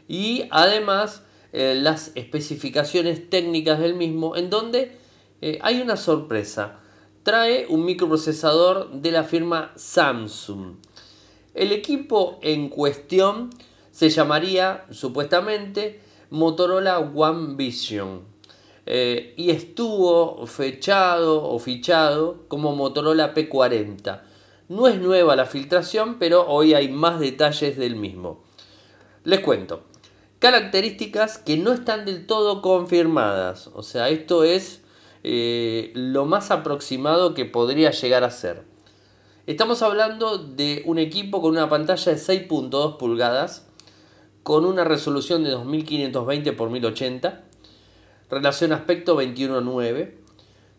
y 0.08 0.44
además 0.50 1.22
eh, 1.52 1.74
las 1.80 2.12
especificaciones 2.14 3.30
técnicas 3.30 3.78
del 3.78 3.94
mismo, 3.94 4.36
en 4.36 4.50
donde 4.50 4.97
eh, 5.40 5.58
hay 5.62 5.80
una 5.80 5.96
sorpresa. 5.96 6.80
Trae 7.22 7.66
un 7.68 7.84
microprocesador 7.84 8.90
de 8.90 9.12
la 9.12 9.24
firma 9.24 9.72
Samsung. 9.76 10.76
El 11.54 11.72
equipo 11.72 12.38
en 12.42 12.68
cuestión 12.68 13.50
se 13.90 14.10
llamaría 14.10 14.86
supuestamente 14.90 16.00
Motorola 16.30 16.98
One 16.98 17.56
Vision 17.56 18.22
eh, 18.86 19.34
y 19.36 19.50
estuvo 19.50 20.46
fechado 20.46 21.44
o 21.44 21.58
fichado 21.58 22.44
como 22.48 22.74
Motorola 22.74 23.34
P40. 23.34 24.22
No 24.68 24.86
es 24.86 25.00
nueva 25.00 25.36
la 25.36 25.46
filtración, 25.46 26.18
pero 26.18 26.46
hoy 26.46 26.74
hay 26.74 26.88
más 26.88 27.20
detalles 27.20 27.76
del 27.76 27.96
mismo. 27.96 28.44
Les 29.24 29.40
cuento. 29.40 29.82
Características 30.38 31.38
que 31.38 31.56
no 31.56 31.72
están 31.72 32.04
del 32.04 32.26
todo 32.26 32.62
confirmadas. 32.62 33.68
O 33.74 33.82
sea, 33.82 34.08
esto 34.08 34.44
es 34.44 34.82
eh, 35.30 35.92
lo 35.94 36.24
más 36.24 36.50
aproximado 36.50 37.34
que 37.34 37.44
podría 37.44 37.90
llegar 37.90 38.24
a 38.24 38.30
ser. 38.30 38.62
Estamos 39.46 39.82
hablando 39.82 40.38
de 40.38 40.82
un 40.86 40.98
equipo 40.98 41.42
con 41.42 41.50
una 41.50 41.68
pantalla 41.68 42.12
de 42.12 42.18
6.2 42.18 42.96
pulgadas, 42.96 43.68
con 44.42 44.64
una 44.64 44.84
resolución 44.84 45.44
de 45.44 45.50
2520 45.50 46.48
x 46.48 46.70
1080, 46.70 47.44
relación 48.30 48.72
aspecto 48.72 49.20
21.9. 49.20 50.14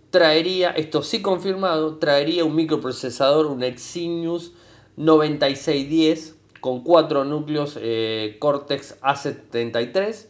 Traería, 0.10 0.72
esto 0.72 1.04
sí 1.04 1.22
confirmado, 1.22 1.98
traería 1.98 2.44
un 2.44 2.56
microprocesador, 2.56 3.46
un 3.46 3.62
Exynos 3.62 4.54
9610 4.98 6.38
con 6.60 6.84
4 6.84 7.24
núcleos 7.24 7.78
eh, 7.80 8.38
Cortex 8.40 9.00
A73 9.02 10.26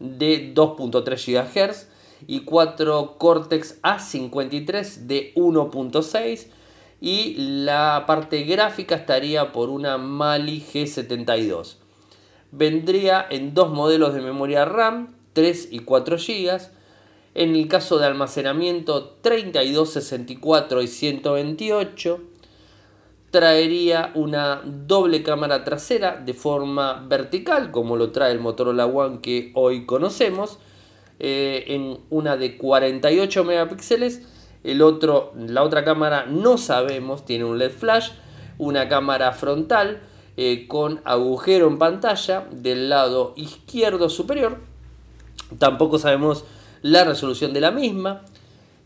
de 0.00 0.52
2.3 0.52 1.54
GHz 1.72 1.93
y 2.26 2.40
4 2.40 3.16
Cortex 3.18 3.80
A53 3.82 5.06
de 5.06 5.32
1.6 5.34 6.46
y 7.00 7.34
la 7.64 8.04
parte 8.06 8.44
gráfica 8.44 8.94
estaría 8.94 9.52
por 9.52 9.68
una 9.68 9.98
Mali 9.98 10.60
G72. 10.60 11.76
Vendría 12.50 13.26
en 13.28 13.52
dos 13.52 13.70
modelos 13.70 14.14
de 14.14 14.22
memoria 14.22 14.64
RAM, 14.64 15.14
3 15.32 15.68
y 15.70 15.80
4 15.80 16.16
GB. 16.16 16.60
En 17.34 17.56
el 17.56 17.68
caso 17.68 17.98
de 17.98 18.06
almacenamiento 18.06 19.16
32, 19.20 19.92
64 19.92 20.82
y 20.82 20.86
128 20.86 22.20
traería 23.34 24.12
una 24.14 24.62
doble 24.64 25.24
cámara 25.24 25.64
trasera 25.64 26.22
de 26.24 26.34
forma 26.34 27.04
vertical, 27.08 27.72
como 27.72 27.96
lo 27.96 28.12
trae 28.12 28.30
el 28.30 28.38
Motorola 28.38 28.86
One 28.86 29.18
que 29.20 29.50
hoy 29.54 29.86
conocemos, 29.86 30.60
eh, 31.18 31.64
en 31.68 31.98
una 32.10 32.36
de 32.36 32.56
48 32.56 33.44
megapíxeles. 33.44 34.22
El 34.62 34.82
otro, 34.82 35.32
la 35.36 35.62
otra 35.62 35.84
cámara 35.84 36.26
no 36.26 36.58
sabemos, 36.58 37.24
tiene 37.24 37.44
un 37.44 37.58
LED 37.58 37.72
flash, 37.72 38.10
una 38.58 38.88
cámara 38.88 39.32
frontal 39.32 40.00
eh, 40.36 40.66
con 40.68 41.00
agujero 41.04 41.66
en 41.68 41.78
pantalla 41.78 42.46
del 42.50 42.88
lado 42.88 43.34
izquierdo 43.36 44.08
superior. 44.08 44.58
Tampoco 45.58 45.98
sabemos 45.98 46.44
la 46.82 47.04
resolución 47.04 47.52
de 47.52 47.60
la 47.60 47.70
misma. 47.70 48.22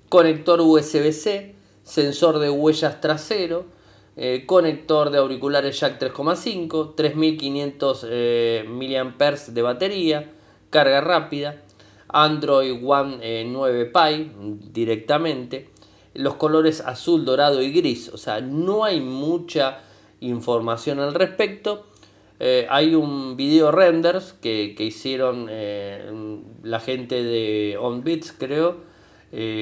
Conector 0.08 0.61
USB-C, 0.61 1.54
sensor 1.85 2.38
de 2.38 2.50
huellas 2.50 3.00
trasero 3.00 3.78
eh, 4.20 4.47
conector 4.47 5.11
de 5.11 5.18
auriculares 5.18 5.78
jack 5.78 6.00
3,5, 6.00 6.97
3500 6.97 8.06
eh, 8.11 8.64
mAh 8.66 9.52
de 9.52 9.62
batería, 9.62 10.32
carga 10.70 11.00
rápida, 11.00 11.62
Android 12.08 12.80
One 12.82 13.44
9 13.44 13.80
eh, 13.80 13.86
Pie 13.86 14.30
directamente, 14.72 15.70
los 16.14 16.34
colores 16.34 16.80
azul, 16.80 17.24
dorado 17.24 17.62
y 17.62 17.72
gris, 17.72 18.08
o 18.08 18.16
sea, 18.16 18.40
no 18.40 18.84
hay 18.84 19.00
mucha 19.00 19.80
información 20.20 21.00
al 21.00 21.14
respecto. 21.14 21.86
hay 22.40 22.94
un 22.94 23.36
video 23.36 23.70
renders 23.72 24.32
que, 24.32 24.74
hicieron 24.78 25.50
la 26.62 26.80
gente 26.80 27.22
de 27.22 27.76
OnBits, 27.78 28.32
creo, 28.32 28.76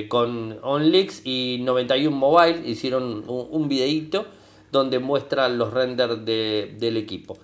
con 0.09 0.59
OnLeaks 0.63 1.23
y 1.27 1.61
91 1.63 2.17
Mobile, 2.17 2.63
hicieron 2.67 3.25
un, 3.29 3.49
un 3.51 3.69
donde 4.71 4.99
muestra 4.99 5.49
los 5.49 5.73
renders 5.73 6.25
del 6.25 6.97
equipo. 6.97 7.37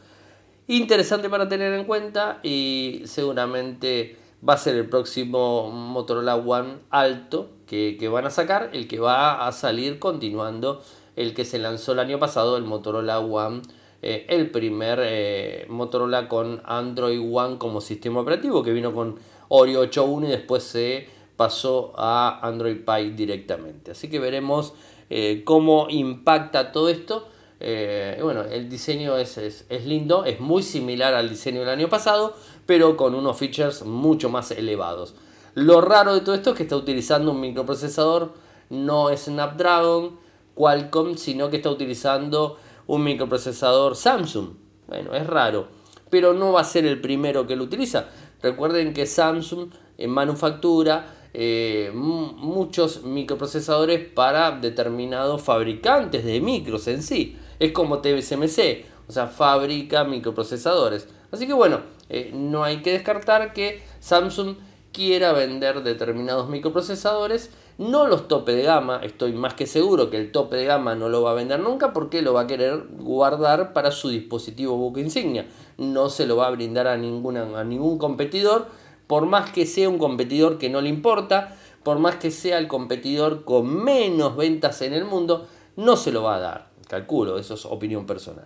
Interesante 0.68 1.28
para 1.28 1.48
tener 1.48 1.72
en 1.72 1.84
cuenta 1.84 2.38
y 2.42 3.02
seguramente 3.04 4.16
va 4.46 4.54
a 4.54 4.58
ser 4.58 4.76
el 4.76 4.88
próximo 4.88 5.70
Motorola 5.70 6.36
One 6.36 6.78
alto 6.90 7.50
que, 7.66 8.08
van 8.12 8.26
a 8.26 8.30
sacar, 8.30 8.70
el 8.72 8.86
que 8.86 8.98
va 8.98 9.46
a 9.46 9.52
salir 9.52 9.98
continuando 9.98 10.82
el 11.16 11.34
que 11.34 11.44
se 11.44 11.58
lanzó 11.58 11.92
el 11.92 12.00
año 12.00 12.18
pasado, 12.18 12.56
el 12.56 12.64
Motorola 12.64 13.18
One, 13.18 13.62
eh, 14.02 14.26
el 14.28 14.50
primer 14.50 15.00
eh, 15.02 15.66
Motorola 15.68 16.28
con 16.28 16.60
Android 16.64 17.20
One 17.20 17.58
como 17.58 17.80
sistema 17.80 18.20
operativo, 18.20 18.62
que 18.62 18.72
vino 18.72 18.92
con 18.92 19.16
Oreo 19.48 19.84
8.1 19.84 20.26
y 20.26 20.30
después 20.30 20.62
se 20.64 21.08
pasó 21.36 21.92
a 21.96 22.40
Android 22.46 22.78
Pie 22.84 23.10
directamente. 23.12 23.92
Así 23.92 24.08
que 24.08 24.18
veremos 24.18 24.74
eh, 25.08 25.42
cómo 25.44 25.86
impacta 25.88 26.72
todo 26.72 26.88
esto. 26.88 27.28
Eh, 27.64 28.18
bueno, 28.20 28.42
el 28.42 28.68
diseño 28.68 29.16
es, 29.16 29.38
es, 29.38 29.86
lindo, 29.86 30.24
es 30.24 30.40
muy 30.40 30.64
similar 30.64 31.14
al 31.14 31.28
diseño 31.28 31.60
del 31.60 31.68
año 31.68 31.88
pasado, 31.88 32.34
pero 32.66 32.96
con 32.96 33.14
unos 33.14 33.36
features 33.36 33.84
mucho 33.84 34.28
más 34.28 34.50
elevados. 34.50 35.14
Lo 35.54 35.80
raro 35.80 36.12
de 36.12 36.22
todo 36.22 36.34
esto 36.34 36.50
es 36.50 36.56
que 36.56 36.64
está 36.64 36.74
utilizando 36.74 37.30
un 37.30 37.40
microprocesador, 37.40 38.34
no 38.70 39.16
Snapdragon, 39.16 40.18
Qualcomm, 40.56 41.16
sino 41.16 41.50
que 41.50 41.58
está 41.58 41.70
utilizando 41.70 42.58
un 42.88 43.04
microprocesador 43.04 43.94
Samsung. 43.94 44.54
Bueno, 44.88 45.14
es 45.14 45.24
raro, 45.24 45.68
pero 46.10 46.34
no 46.34 46.50
va 46.50 46.62
a 46.62 46.64
ser 46.64 46.84
el 46.84 47.00
primero 47.00 47.46
que 47.46 47.54
lo 47.54 47.62
utiliza. 47.62 48.08
Recuerden 48.42 48.92
que 48.92 49.06
Samsung 49.06 49.70
en 49.98 50.10
manufactura 50.10 51.28
eh, 51.32 51.92
muchos 51.94 53.04
microprocesadores 53.04 54.00
para 54.08 54.50
determinados 54.50 55.42
fabricantes 55.42 56.24
de 56.24 56.40
micros 56.40 56.88
en 56.88 57.04
sí. 57.04 57.36
Es 57.62 57.70
como 57.70 58.00
TSMC, 58.00 58.86
o 59.06 59.12
sea, 59.12 59.28
fabrica 59.28 60.02
microprocesadores. 60.02 61.06
Así 61.30 61.46
que 61.46 61.52
bueno, 61.52 61.78
eh, 62.08 62.32
no 62.34 62.64
hay 62.64 62.82
que 62.82 62.90
descartar 62.90 63.52
que 63.52 63.84
Samsung 64.00 64.56
quiera 64.90 65.32
vender 65.32 65.84
determinados 65.84 66.48
microprocesadores, 66.48 67.50
no 67.78 68.08
los 68.08 68.26
tope 68.26 68.52
de 68.52 68.64
gama, 68.64 68.98
estoy 69.04 69.32
más 69.32 69.54
que 69.54 69.68
seguro 69.68 70.10
que 70.10 70.16
el 70.16 70.32
tope 70.32 70.56
de 70.56 70.64
gama 70.64 70.96
no 70.96 71.08
lo 71.08 71.22
va 71.22 71.30
a 71.30 71.34
vender 71.34 71.60
nunca 71.60 71.92
porque 71.92 72.20
lo 72.20 72.34
va 72.34 72.40
a 72.40 72.46
querer 72.48 72.82
guardar 72.98 73.72
para 73.72 73.92
su 73.92 74.08
dispositivo 74.08 74.76
buque 74.76 75.00
insignia, 75.00 75.46
no 75.78 76.10
se 76.10 76.26
lo 76.26 76.34
va 76.34 76.48
a 76.48 76.50
brindar 76.50 76.88
a, 76.88 76.96
ninguna, 76.96 77.60
a 77.60 77.62
ningún 77.62 77.96
competidor 77.96 78.66
por 79.06 79.26
más 79.26 79.52
que 79.52 79.66
sea 79.66 79.88
un 79.88 79.98
competidor 79.98 80.58
que 80.58 80.68
no 80.68 80.80
le 80.80 80.88
importa, 80.88 81.56
por 81.84 82.00
más 82.00 82.16
que 82.16 82.32
sea 82.32 82.58
el 82.58 82.66
competidor 82.66 83.44
con 83.44 83.84
menos 83.84 84.36
ventas 84.36 84.82
en 84.82 84.94
el 84.94 85.04
mundo, 85.04 85.46
no 85.76 85.94
se 85.94 86.10
lo 86.10 86.24
va 86.24 86.34
a 86.34 86.40
dar. 86.40 86.71
Calculo, 86.92 87.38
eso 87.38 87.54
es 87.54 87.64
opinión 87.64 88.04
personal. 88.04 88.44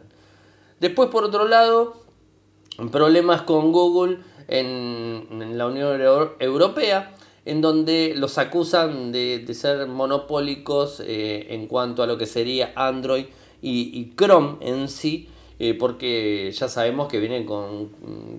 Después, 0.78 1.08
por 1.08 1.24
otro 1.24 1.48
lado, 1.48 1.94
problemas 2.92 3.42
con 3.42 3.72
Google 3.72 4.18
en, 4.46 5.58
la 5.58 5.66
Unión 5.66 6.00
Europea, 6.38 7.12
en 7.44 7.60
donde 7.60 8.14
los 8.16 8.38
acusan 8.38 9.10
de, 9.10 9.44
ser 9.52 9.88
monopólicos 9.88 11.02
eh, 11.04 11.54
en 11.54 11.66
cuanto 11.66 12.04
a 12.04 12.06
lo 12.06 12.16
que 12.18 12.26
sería 12.26 12.72
Android 12.76 13.24
y 13.62 14.14
Chrome 14.14 14.58
en 14.60 14.88
sí, 14.88 15.28
eh, 15.58 15.74
porque 15.74 16.52
ya 16.52 16.68
sabemos 16.68 17.08
que 17.08 17.18
vienen 17.18 17.46
con 17.46 17.90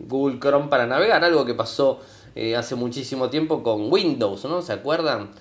Google 0.07 0.39
Chrome 0.39 0.69
para 0.69 0.87
navegar, 0.87 1.21
algo 1.25 1.43
que 1.43 1.53
pasó 1.53 1.99
eh, 2.33 2.55
hace 2.55 2.75
muchísimo 2.75 3.29
tiempo 3.29 3.61
con 3.61 3.91
Windows, 3.91 4.45
¿no? 4.45 4.61
¿Se 4.61 4.71
acuerdan? 4.71 5.31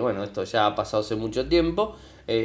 Bueno, 0.00 0.24
esto 0.24 0.42
ya 0.42 0.66
ha 0.66 0.74
pasado 0.74 1.02
hace 1.02 1.14
mucho 1.14 1.46
tiempo, 1.46 1.94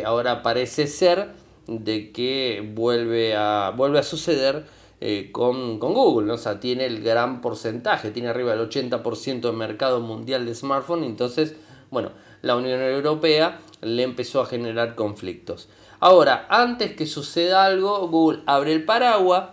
ahora 0.05 0.43
parece 0.43 0.87
ser 0.87 1.31
de 1.67 2.11
que 2.11 2.67
vuelve 2.73 3.35
a, 3.35 3.73
vuelve 3.75 3.99
a 3.99 4.03
suceder 4.03 4.65
eh, 5.05 5.31
con, 5.33 5.79
Google, 5.79 6.27
¿no? 6.27 6.35
o 6.35 6.37
sea, 6.37 6.61
tiene 6.61 6.85
el 6.85 7.03
gran 7.03 7.41
porcentaje, 7.41 8.11
tiene 8.11 8.29
arriba 8.29 8.55
del 8.55 8.69
80% 8.69 9.41
del 9.41 9.53
mercado 9.53 9.99
mundial 9.99 10.45
de 10.45 10.55
smartphones, 10.55 11.09
entonces, 11.09 11.55
bueno, 11.91 12.11
la 12.41 12.55
Unión 12.55 12.79
Europea 12.81 13.59
le 13.81 14.03
empezó 14.03 14.39
a 14.39 14.45
generar 14.45 14.95
conflictos. 14.95 15.67
Ahora, 15.99 16.47
antes 16.49 16.95
que 16.95 17.05
suceda 17.05 17.65
algo, 17.65 18.07
Google 18.07 18.43
abre 18.45 18.71
el 18.71 18.85
paraguas, 18.85 19.49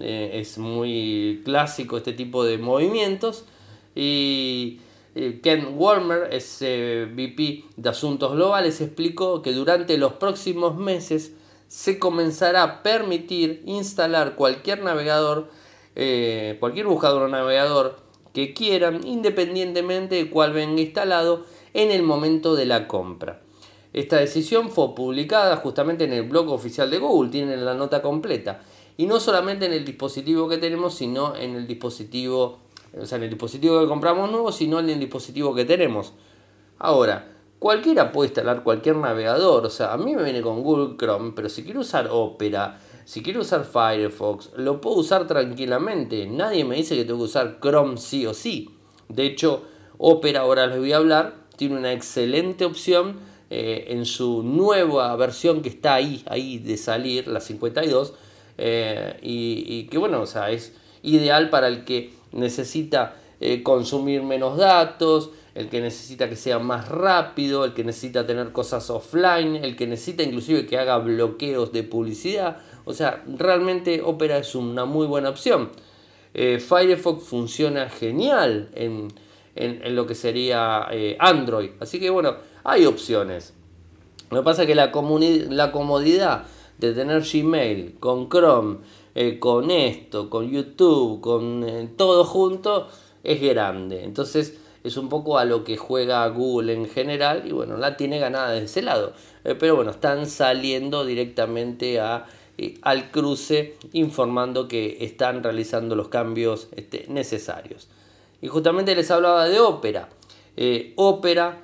eh, 0.00 0.30
es 0.34 0.56
muy 0.56 1.42
clásico 1.44 1.98
este 1.98 2.14
tipo 2.14 2.42
de 2.42 2.56
movimientos, 2.56 3.44
y 3.94 4.80
eh, 4.80 4.83
Ken 5.42 5.74
Warmer, 5.76 6.28
ese 6.32 7.06
VP 7.14 7.64
de 7.76 7.88
Asuntos 7.88 8.32
Globales, 8.32 8.80
explicó 8.80 9.42
que 9.42 9.52
durante 9.52 9.96
los 9.96 10.14
próximos 10.14 10.76
meses 10.76 11.32
se 11.68 11.98
comenzará 11.98 12.62
a 12.62 12.82
permitir 12.82 13.62
instalar 13.64 14.34
cualquier 14.34 14.82
navegador, 14.82 15.48
eh, 15.94 16.56
cualquier 16.60 16.86
buscador 16.86 17.22
o 17.22 17.28
navegador 17.28 17.96
que 18.32 18.52
quieran, 18.52 19.06
independientemente 19.06 20.16
de 20.16 20.30
cuál 20.30 20.52
venga 20.52 20.80
instalado 20.80 21.44
en 21.72 21.90
el 21.92 22.02
momento 22.02 22.56
de 22.56 22.66
la 22.66 22.88
compra. 22.88 23.40
Esta 23.92 24.16
decisión 24.16 24.70
fue 24.70 24.92
publicada 24.96 25.56
justamente 25.58 26.02
en 26.02 26.12
el 26.12 26.24
blog 26.24 26.50
oficial 26.50 26.90
de 26.90 26.98
Google, 26.98 27.30
tienen 27.30 27.64
la 27.64 27.74
nota 27.74 28.02
completa. 28.02 28.60
Y 28.96 29.06
no 29.06 29.20
solamente 29.20 29.66
en 29.66 29.72
el 29.72 29.84
dispositivo 29.84 30.48
que 30.48 30.58
tenemos, 30.58 30.94
sino 30.94 31.36
en 31.36 31.54
el 31.54 31.68
dispositivo, 31.68 32.58
o 33.00 33.06
sea, 33.06 33.16
en 33.16 33.24
el 33.24 33.30
dispositivo 33.30 33.80
que 33.80 33.86
compramos 33.86 34.30
nuevo, 34.30 34.52
sino 34.52 34.78
en 34.80 34.90
el 34.90 35.00
dispositivo 35.00 35.54
que 35.54 35.64
tenemos. 35.64 36.12
Ahora, 36.78 37.32
cualquiera 37.58 38.12
puede 38.12 38.28
instalar 38.28 38.62
cualquier 38.62 38.96
navegador, 38.96 39.66
o 39.66 39.70
sea, 39.70 39.92
a 39.92 39.96
mí 39.96 40.14
me 40.14 40.22
viene 40.22 40.42
con 40.42 40.62
Google 40.62 40.96
Chrome, 40.96 41.32
pero 41.34 41.48
si 41.48 41.64
quiero 41.64 41.80
usar 41.80 42.08
Opera, 42.10 42.80
si 43.04 43.22
quiero 43.22 43.40
usar 43.40 43.64
Firefox, 43.64 44.52
lo 44.56 44.80
puedo 44.80 44.96
usar 44.96 45.26
tranquilamente. 45.26 46.26
Nadie 46.26 46.64
me 46.64 46.76
dice 46.76 46.96
que 46.96 47.04
tengo 47.04 47.18
que 47.18 47.24
usar 47.24 47.58
Chrome 47.60 47.98
sí 47.98 48.26
o 48.26 48.32
sí. 48.32 48.70
De 49.08 49.26
hecho, 49.26 49.62
Opera, 49.98 50.40
ahora 50.40 50.66
les 50.66 50.78
voy 50.78 50.92
a 50.92 50.96
hablar, 50.96 51.34
tiene 51.56 51.76
una 51.76 51.92
excelente 51.92 52.64
opción 52.64 53.18
eh, 53.50 53.86
en 53.88 54.06
su 54.06 54.42
nueva 54.42 55.14
versión 55.16 55.62
que 55.62 55.68
está 55.68 55.94
ahí, 55.94 56.24
ahí 56.26 56.58
de 56.58 56.76
salir, 56.76 57.28
la 57.28 57.40
52, 57.40 58.14
eh, 58.56 59.18
y, 59.22 59.84
que 59.84 59.98
bueno, 59.98 60.22
o 60.22 60.26
sea, 60.26 60.50
es 60.50 60.74
ideal 61.02 61.50
para 61.50 61.68
el 61.68 61.84
que 61.84 62.12
necesita 62.34 63.16
eh, 63.40 63.62
consumir 63.62 64.22
menos 64.22 64.56
datos, 64.56 65.30
el 65.54 65.68
que 65.68 65.80
necesita 65.80 66.28
que 66.28 66.36
sea 66.36 66.58
más 66.58 66.88
rápido, 66.88 67.64
el 67.64 67.74
que 67.74 67.84
necesita 67.84 68.26
tener 68.26 68.52
cosas 68.52 68.90
offline, 68.90 69.56
el 69.56 69.76
que 69.76 69.86
necesita 69.86 70.22
inclusive 70.22 70.66
que 70.66 70.78
haga 70.78 70.98
bloqueos 70.98 71.72
de 71.72 71.82
publicidad. 71.82 72.58
O 72.84 72.92
sea, 72.92 73.24
realmente 73.26 74.02
Opera 74.02 74.38
es 74.38 74.54
una 74.54 74.84
muy 74.84 75.06
buena 75.06 75.30
opción. 75.30 75.70
Firefox 76.34 77.22
funciona 77.22 77.88
genial 77.88 78.68
en, 78.74 79.12
en, 79.54 79.94
lo 79.94 80.04
que 80.06 80.16
sería 80.16 80.88
Android. 81.20 81.70
Así 81.78 82.00
que 82.00 82.10
bueno, 82.10 82.34
hay 82.64 82.86
opciones. 82.86 83.54
Lo 84.30 84.40
que 84.40 84.44
pasa 84.44 84.62
es 84.62 84.68
que 84.68 84.74
la, 84.74 84.90
la 85.50 85.70
comodidad 85.70 86.44
de 86.78 86.92
tener 86.92 87.22
Gmail 87.22 87.96
con 88.00 88.28
Chrome, 88.28 88.78
eh, 89.14 89.38
con 89.38 89.70
esto, 89.70 90.28
con 90.28 90.50
YouTube, 90.50 91.20
con 91.20 91.62
eh, 91.62 91.88
todo 91.96 92.24
junto, 92.24 92.88
es 93.22 93.40
grande. 93.40 94.02
Entonces 94.02 94.58
es 94.82 94.96
un 94.96 95.08
poco 95.08 95.38
a 95.38 95.44
lo 95.44 95.62
que 95.62 95.76
juega 95.76 96.26
Google 96.28 96.72
en 96.72 96.88
general 96.88 97.44
y 97.46 97.52
bueno, 97.52 97.76
la 97.76 97.96
tiene 97.96 98.18
ganada 98.18 98.50
de 98.50 98.64
ese 98.64 98.82
lado. 98.82 99.12
Eh, 99.44 99.54
pero 99.54 99.76
bueno, 99.76 99.92
están 99.92 100.26
saliendo 100.26 101.04
directamente 101.04 102.00
a, 102.00 102.26
al 102.82 103.10
cruce 103.12 103.76
informando 103.92 104.66
que 104.66 104.98
están 105.00 105.44
realizando 105.44 105.94
los 105.94 106.08
cambios 106.08 106.68
este, 106.74 107.06
necesarios. 107.08 107.88
Y 108.42 108.48
justamente 108.48 108.96
les 108.96 109.10
hablaba 109.10 109.48
de 109.48 109.60
Opera. 109.60 110.08
Opera 110.96 111.60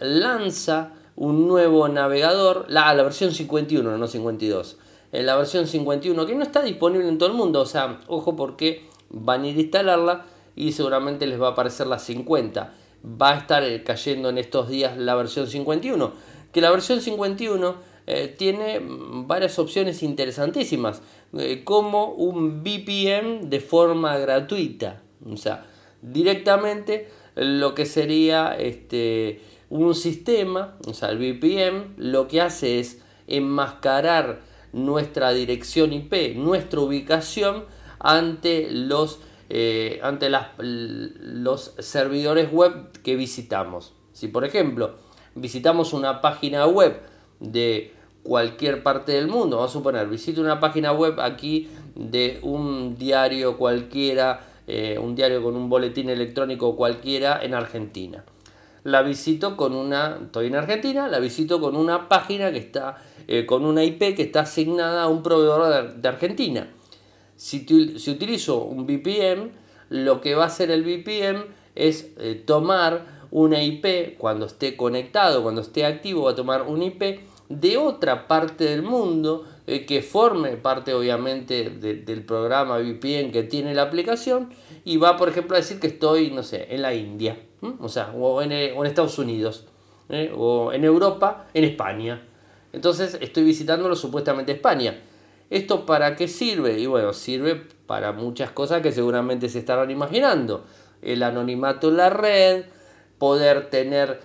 lanza 0.00 0.94
un 1.16 1.46
nuevo 1.48 1.88
navegador, 1.88 2.66
la, 2.68 2.92
la 2.94 3.02
versión 3.02 3.32
51, 3.32 3.96
no 3.96 4.06
52. 4.06 4.76
En 5.12 5.26
la 5.26 5.36
versión 5.36 5.66
51, 5.66 6.26
que 6.26 6.34
no 6.34 6.42
está 6.42 6.62
disponible 6.62 7.08
en 7.08 7.18
todo 7.18 7.28
el 7.28 7.34
mundo, 7.36 7.60
o 7.60 7.66
sea, 7.66 8.00
ojo 8.08 8.34
porque 8.34 8.88
van 9.10 9.42
a 9.42 9.48
ir 9.48 9.58
a 9.58 9.60
instalarla 9.60 10.24
y 10.56 10.72
seguramente 10.72 11.26
les 11.26 11.40
va 11.40 11.48
a 11.48 11.50
aparecer 11.50 11.86
la 11.86 11.98
50. 11.98 12.74
Va 13.04 13.32
a 13.32 13.38
estar 13.38 13.62
eh, 13.62 13.82
cayendo 13.84 14.30
en 14.30 14.38
estos 14.38 14.68
días 14.68 14.96
la 14.96 15.14
versión 15.14 15.46
51, 15.46 16.12
que 16.50 16.60
la 16.60 16.70
versión 16.70 17.00
51 17.00 17.92
eh, 18.06 18.34
tiene 18.36 18.80
varias 18.82 19.58
opciones 19.58 20.02
interesantísimas, 20.02 21.02
como 21.64 22.06
un 22.06 22.62
VPN 22.62 23.48
de 23.48 23.60
forma 23.60 24.18
gratuita, 24.18 25.02
o 25.24 25.36
sea, 25.36 25.66
directamente 26.02 27.08
lo 27.34 27.74
que 27.74 27.86
sería 27.86 28.56
este, 28.58 29.40
un 29.70 29.94
sistema, 29.94 30.76
o 30.86 30.94
sea, 30.94 31.10
el 31.10 31.18
VPN, 31.18 31.94
lo 31.96 32.28
que 32.28 32.40
hace 32.40 32.80
es 32.80 33.00
enmascarar 33.26 34.40
nuestra 34.72 35.32
dirección 35.32 35.92
IP, 35.92 36.36
nuestra 36.36 36.80
ubicación 36.80 37.64
ante 37.98 38.68
los, 38.70 39.20
eh, 39.48 40.00
ante 40.02 40.30
las, 40.30 40.48
los 40.58 41.74
servidores 41.78 42.50
web 42.52 42.92
que 43.02 43.16
visitamos. 43.16 43.92
Si 44.12 44.28
por 44.28 44.44
ejemplo 44.44 44.96
visitamos 45.34 45.92
una 45.92 46.20
página 46.20 46.66
web 46.66 47.00
de 47.40 47.92
cualquier 48.22 48.82
parte 48.82 49.12
del 49.12 49.28
mundo, 49.28 49.56
vamos 49.56 49.70
a 49.70 49.74
suponer, 49.74 50.06
visito 50.08 50.40
una 50.40 50.60
página 50.60 50.92
web 50.92 51.20
aquí 51.20 51.68
de 51.94 52.38
un 52.42 52.96
diario 52.96 53.58
cualquiera 53.58 54.48
eh, 54.66 54.96
un 54.98 55.16
diario 55.16 55.42
con 55.42 55.56
un 55.56 55.68
boletín 55.68 56.08
electrónico 56.08 56.76
cualquiera 56.76 57.40
en 57.42 57.54
Argentina. 57.54 58.24
La 58.84 59.02
visito 59.02 59.56
con 59.56 59.74
una, 59.74 60.18
estoy 60.24 60.48
en 60.48 60.56
Argentina, 60.56 61.06
la 61.06 61.20
visito 61.20 61.60
con 61.60 61.76
una 61.76 62.08
página 62.08 62.50
que 62.50 62.58
está, 62.58 62.96
eh, 63.28 63.46
con 63.46 63.64
una 63.64 63.84
IP 63.84 64.16
que 64.16 64.22
está 64.22 64.40
asignada 64.40 65.04
a 65.04 65.08
un 65.08 65.22
proveedor 65.22 65.94
de, 65.94 66.08
Argentina. 66.08 66.68
Si, 67.36 67.64
si, 67.98 68.10
utilizo 68.10 68.64
un 68.64 68.86
VPN, 68.86 69.52
lo 69.88 70.20
que 70.20 70.34
va 70.34 70.44
a 70.44 70.46
hacer 70.46 70.70
el 70.70 70.82
VPN 70.82 71.44
es 71.74 72.12
eh, 72.18 72.34
tomar 72.44 73.22
una 73.30 73.62
IP 73.62 74.18
cuando 74.18 74.46
esté 74.46 74.76
conectado, 74.76 75.42
cuando 75.42 75.60
esté 75.60 75.86
activo, 75.86 76.24
va 76.24 76.32
a 76.32 76.34
tomar 76.34 76.62
un 76.62 76.82
IP 76.82 77.20
de 77.48 77.76
otra 77.76 78.26
parte 78.26 78.64
del 78.64 78.82
mundo 78.82 79.44
eh, 79.66 79.86
que 79.86 80.02
forme 80.02 80.56
parte 80.56 80.92
obviamente 80.92 81.70
del 81.70 82.24
programa 82.24 82.78
VPN 82.78 83.30
que 83.30 83.44
tiene 83.44 83.74
la 83.74 83.82
aplicación 83.82 84.50
y 84.84 84.96
va 84.96 85.16
por 85.16 85.28
ejemplo 85.28 85.56
a 85.56 85.60
decir 85.60 85.78
que 85.78 85.86
estoy, 85.86 86.30
no 86.30 86.42
sé, 86.42 86.66
en 86.74 86.82
la 86.82 86.94
India, 86.94 87.36
o 87.78 87.88
sea, 87.88 88.12
o 88.16 88.42
en, 88.42 88.52
eh, 88.52 88.74
Estados 88.84 89.18
Unidos, 89.18 89.66
¿eh? 90.08 90.32
o 90.36 90.72
en 90.72 90.84
Europa, 90.84 91.46
en 91.54 91.64
España. 91.64 92.26
Entonces 92.72 93.18
estoy 93.20 93.44
visitándolo 93.44 93.96
supuestamente 93.96 94.52
España. 94.52 95.00
¿Esto 95.50 95.84
para 95.84 96.16
qué 96.16 96.28
sirve? 96.28 96.78
Y 96.80 96.86
bueno, 96.86 97.12
sirve 97.12 97.56
para 97.86 98.12
muchas 98.12 98.50
cosas 98.50 98.80
que 98.80 98.90
seguramente 98.90 99.48
se 99.48 99.58
estarán 99.58 99.90
imaginando. 99.90 100.64
El 101.02 101.22
anonimato 101.22 101.90
en 101.90 101.96
la 101.98 102.10
red, 102.10 102.64
poder 103.18 103.68
tener 103.68 104.20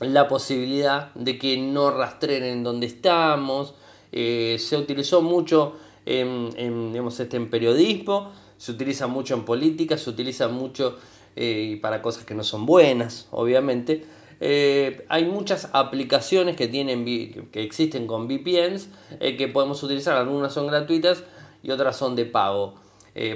la 0.00 0.28
posibilidad 0.28 1.14
de 1.14 1.38
que 1.38 1.56
no 1.56 1.90
rastreen 1.90 2.44
en 2.44 2.62
donde 2.62 2.86
estamos, 2.86 3.74
eh, 4.12 4.56
se 4.58 4.76
utilizó 4.76 5.22
mucho 5.22 5.76
en, 6.06 6.94
este, 7.08 7.36
en 7.36 7.50
periodismo, 7.50 8.32
se 8.56 8.72
utiliza 8.72 9.06
mucho 9.06 9.34
en 9.34 9.44
política, 9.44 9.96
se 9.96 10.10
utiliza 10.10 10.48
mucho 10.48 10.98
eh, 11.36 11.78
para 11.82 12.02
cosas 12.02 12.24
que 12.24 12.34
no 12.34 12.44
son 12.44 12.66
buenas, 12.66 13.28
obviamente. 13.30 14.04
Eh, 14.40 15.04
hay 15.08 15.24
muchas 15.24 15.70
aplicaciones 15.72 16.56
que, 16.56 16.68
tienen, 16.68 17.04
que 17.04 17.62
existen 17.62 18.06
con 18.06 18.26
VPNs 18.26 18.88
que 19.20 19.48
podemos 19.48 19.82
utilizar, 19.82 20.16
algunas 20.16 20.52
son 20.52 20.66
gratuitas 20.66 21.24
y 21.62 21.70
otras 21.70 21.96
son 21.96 22.16
de 22.16 22.26
pago. 22.26 22.74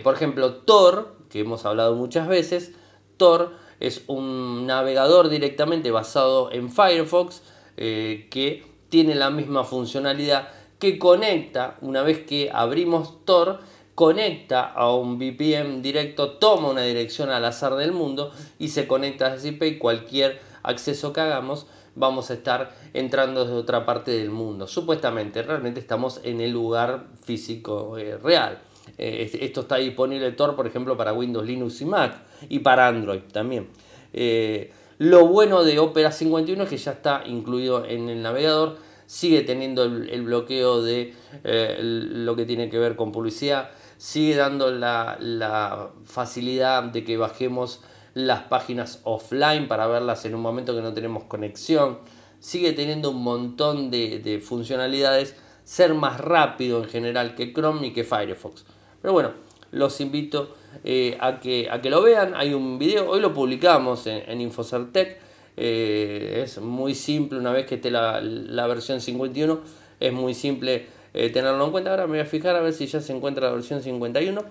por 0.02 0.14
ejemplo, 0.14 0.54
Tor, 0.54 1.16
que 1.30 1.40
hemos 1.40 1.64
hablado 1.64 1.94
muchas 1.94 2.28
veces, 2.28 2.72
Tor 3.16 3.52
es 3.80 4.02
un 4.08 4.66
navegador 4.66 5.28
directamente 5.28 5.90
basado 5.90 6.50
en 6.52 6.70
Firefox 6.70 7.42
que 7.76 8.64
tiene 8.88 9.14
la 9.14 9.30
misma 9.30 9.64
funcionalidad 9.64 10.48
que 10.78 10.98
conecta, 10.98 11.76
una 11.80 12.02
vez 12.02 12.20
que 12.20 12.50
abrimos 12.52 13.24
Tor, 13.24 13.60
conecta 13.98 14.62
a 14.62 14.94
un 14.94 15.18
VPN 15.18 15.82
directo, 15.82 16.34
toma 16.34 16.68
una 16.68 16.82
dirección 16.82 17.30
al 17.30 17.44
azar 17.44 17.74
del 17.74 17.90
mundo 17.90 18.30
y 18.56 18.68
se 18.68 18.86
conecta 18.86 19.26
a 19.26 19.34
ese 19.34 19.58
y 19.60 19.76
cualquier 19.76 20.38
acceso 20.62 21.12
que 21.12 21.20
hagamos 21.20 21.66
vamos 21.96 22.30
a 22.30 22.34
estar 22.34 22.76
entrando 22.94 23.44
desde 23.44 23.56
otra 23.56 23.84
parte 23.84 24.12
del 24.12 24.30
mundo. 24.30 24.68
Supuestamente, 24.68 25.42
realmente 25.42 25.80
estamos 25.80 26.20
en 26.22 26.40
el 26.40 26.52
lugar 26.52 27.06
físico 27.24 27.98
eh, 27.98 28.16
real. 28.18 28.60
Eh, 28.98 29.36
esto 29.40 29.62
está 29.62 29.78
disponible 29.78 30.30
Tor, 30.30 30.54
por 30.54 30.68
ejemplo, 30.68 30.96
para 30.96 31.12
Windows, 31.12 31.44
Linux 31.44 31.80
y 31.80 31.84
Mac 31.84 32.22
y 32.48 32.60
para 32.60 32.86
Android 32.86 33.22
también. 33.32 33.66
Eh, 34.12 34.70
lo 34.98 35.26
bueno 35.26 35.64
de 35.64 35.76
Opera 35.80 36.12
51 36.12 36.62
es 36.62 36.68
que 36.70 36.76
ya 36.76 36.92
está 36.92 37.24
incluido 37.26 37.84
en 37.84 38.08
el 38.08 38.22
navegador 38.22 38.76
sigue 39.06 39.40
teniendo 39.40 39.84
el, 39.84 40.22
bloqueo 40.22 40.82
de 40.82 41.14
lo 41.42 42.36
que 42.36 42.44
tiene 42.44 42.68
que 42.68 42.78
ver 42.78 42.94
con 42.94 43.10
publicidad, 43.10 43.70
sigue 43.98 44.36
dando 44.36 44.70
la, 44.70 45.90
facilidad 46.04 46.84
de 46.84 47.04
que 47.04 47.18
bajemos 47.18 47.82
las 48.14 48.44
páginas 48.44 49.00
offline 49.04 49.68
para 49.68 49.86
verlas 49.86 50.24
en 50.24 50.34
un 50.34 50.40
momento 50.40 50.74
que 50.74 50.80
no 50.80 50.94
tenemos 50.94 51.24
conexión, 51.24 51.98
sigue 52.40 52.72
teniendo 52.72 53.10
un 53.10 53.22
montón 53.22 53.90
de, 53.90 54.42
funcionalidades, 54.42 55.36
ser 55.64 55.92
más 55.92 56.18
rápido 56.18 56.82
en 56.82 56.88
general 56.88 57.34
que 57.34 57.52
Chrome 57.52 57.88
y 57.88 57.92
que 57.92 58.04
Firefox. 58.04 58.64
Pero 59.02 59.12
bueno, 59.12 59.32
los 59.72 60.00
invito 60.00 60.54
eh, 60.84 61.18
a, 61.20 61.40
que, 61.40 61.68
a 61.70 61.82
que 61.82 61.90
lo 61.90 62.00
vean. 62.00 62.34
Hay 62.34 62.54
un 62.54 62.78
video, 62.78 63.10
hoy 63.10 63.20
lo 63.20 63.34
publicamos 63.34 64.06
en, 64.06 64.22
en 64.30 64.40
Infocertec. 64.40 65.18
Eh, 65.56 66.42
es 66.44 66.58
muy 66.58 66.94
simple, 66.94 67.38
una 67.38 67.52
vez 67.52 67.66
que 67.66 67.74
esté 67.74 67.90
la, 67.90 68.20
la 68.22 68.66
versión 68.66 69.00
51, 69.00 69.60
es 70.00 70.12
muy 70.12 70.32
simple 70.34 70.86
eh, 71.18 71.30
tenerlo 71.30 71.64
en 71.64 71.70
cuenta. 71.70 71.90
Ahora 71.90 72.06
me 72.06 72.12
voy 72.12 72.20
a 72.20 72.24
fijar 72.24 72.56
a 72.56 72.60
ver 72.60 72.72
si 72.72 72.86
ya 72.86 73.00
se 73.00 73.14
encuentra 73.14 73.48
la 73.48 73.54
versión 73.54 73.82
51 73.82 74.42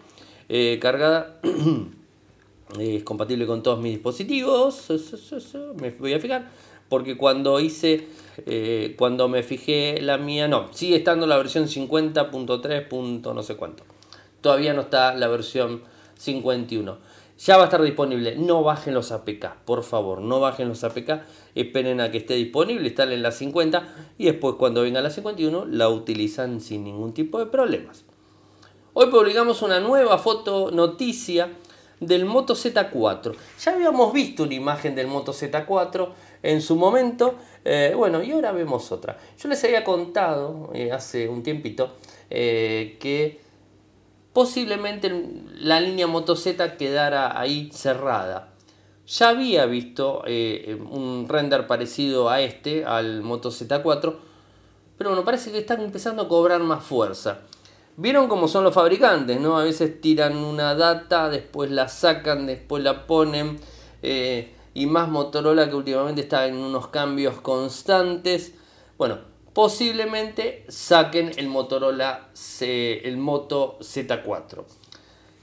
cargada. 0.79 1.39
es 2.79 3.03
compatible 3.03 3.45
con 3.45 3.63
todos 3.63 3.79
mis 3.79 3.93
dispositivos. 3.93 4.87
Me 5.79 5.91
voy 5.91 6.13
a 6.13 6.19
fijar. 6.19 6.49
Porque 6.89 7.17
cuando 7.17 7.59
hice, 7.59 8.07
cuando 8.97 9.27
me 9.27 9.43
fijé 9.43 9.99
la 10.01 10.17
mía, 10.17 10.47
no, 10.47 10.71
sigue 10.71 10.95
estando 10.95 11.27
la 11.27 11.37
versión 11.37 11.67
50.3. 11.67 13.33
no 13.33 13.43
sé 13.43 13.55
cuánto. 13.57 13.83
Todavía 14.39 14.73
no 14.73 14.81
está 14.81 15.13
la 15.13 15.27
versión 15.27 15.81
51. 16.17 16.97
Ya 17.37 17.57
va 17.57 17.63
a 17.63 17.65
estar 17.65 17.81
disponible. 17.81 18.35
No 18.35 18.63
bajen 18.63 18.93
los 18.93 19.11
APK, 19.11 19.63
por 19.65 19.83
favor, 19.83 20.21
no 20.21 20.39
bajen 20.39 20.69
los 20.69 20.83
APK. 20.83 21.21
Esperen 21.53 22.01
a 22.01 22.11
que 22.11 22.17
esté 22.17 22.33
disponible, 22.33 22.87
están 22.87 23.11
en 23.11 23.21
la 23.21 23.31
50 23.31 23.83
y 24.17 24.25
después 24.25 24.55
cuando 24.57 24.81
venga 24.81 25.01
la 25.01 25.11
51 25.11 25.65
la 25.65 25.89
utilizan 25.89 26.61
sin 26.61 26.83
ningún 26.83 27.13
tipo 27.13 27.39
de 27.39 27.45
problemas. 27.45 28.05
Hoy 28.93 29.07
publicamos 29.07 29.61
una 29.61 29.79
nueva 29.79 30.17
foto 30.17 30.71
noticia 30.71 31.51
del 31.99 32.25
Moto 32.25 32.55
Z4. 32.55 33.35
Ya 33.63 33.73
habíamos 33.73 34.13
visto 34.13 34.43
una 34.43 34.53
imagen 34.53 34.95
del 34.95 35.07
Moto 35.07 35.33
Z4 35.33 36.09
en 36.43 36.61
su 36.61 36.75
momento, 36.75 37.35
eh, 37.65 37.93
bueno, 37.95 38.23
y 38.23 38.31
ahora 38.31 38.51
vemos 38.51 38.91
otra. 38.91 39.17
Yo 39.39 39.49
les 39.49 39.63
había 39.63 39.83
contado 39.83 40.71
eh, 40.73 40.91
hace 40.91 41.27
un 41.27 41.43
tiempito 41.43 41.91
eh, 42.29 42.97
que 42.99 43.41
posiblemente 44.37 45.11
la 45.55 45.79
línea 45.79 46.05
Moto 46.05 46.35
Z 46.35 46.77
quedara 46.77 47.41
ahí 47.41 47.71
cerrada. 47.73 48.49
Ya 49.07 49.29
había 49.29 49.65
visto 49.65 50.21
eh, 50.27 50.79
un 50.91 51.25
render 51.27 51.65
parecido 51.65 52.29
a 52.29 52.39
este, 52.41 52.85
al 52.85 53.23
Moto 53.23 53.49
Z4, 53.49 54.15
pero 54.95 55.09
bueno, 55.09 55.25
parece 55.25 55.51
que 55.51 55.57
están 55.57 55.81
empezando 55.81 56.21
a 56.21 56.27
cobrar 56.27 56.61
más 56.61 56.83
fuerza. 56.83 57.39
Vieron 57.95 58.27
cómo 58.27 58.47
son 58.47 58.63
los 58.63 58.75
fabricantes, 58.75 59.41
¿no? 59.41 59.57
A 59.57 59.63
veces 59.63 59.99
tiran 60.01 60.37
una 60.37 60.75
data, 60.75 61.31
después 61.31 61.71
la 61.71 61.87
sacan, 61.87 62.45
después 62.45 62.83
la 62.83 63.07
ponen. 63.07 63.59
Eh, 64.03 64.53
y 64.75 64.85
más 64.85 65.09
Motorola 65.09 65.67
que 65.67 65.75
últimamente 65.75 66.21
está 66.21 66.45
en 66.45 66.57
unos 66.57 66.89
cambios 66.89 67.41
constantes. 67.41 68.53
Bueno, 68.99 69.17
posiblemente 69.57 70.65
saquen 70.67 71.31
el 71.35 71.47
Motorola 71.47 72.29
C, 72.33 72.99
el 73.03 73.17
Moto 73.17 73.79
Z4. 73.79 74.63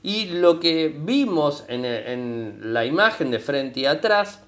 Y 0.05 0.27
lo 0.27 0.61
que 0.61 0.94
vimos 0.96 1.64
en, 1.66 2.72
la 2.72 2.85
imagen 2.85 3.33
de 3.33 3.40
frente 3.40 3.81
y 3.81 3.87
atrás, 3.87 4.38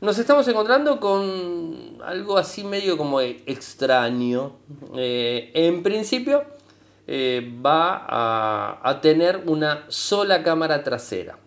nos 0.00 0.18
estamos 0.18 0.48
encontrando 0.48 0.98
con 0.98 2.02
algo 2.04 2.36
así 2.36 2.64
medio 2.64 2.98
como 2.98 3.20
extraño. 3.20 4.56
Eh, 4.96 5.52
en 5.54 5.84
principio 5.84 6.42
eh, 7.06 7.48
va 7.64 8.04
a, 8.08 8.80
a 8.82 9.00
tener 9.00 9.44
una 9.46 9.84
sola 9.86 10.42
cámara 10.42 10.82
trasera. 10.82 11.38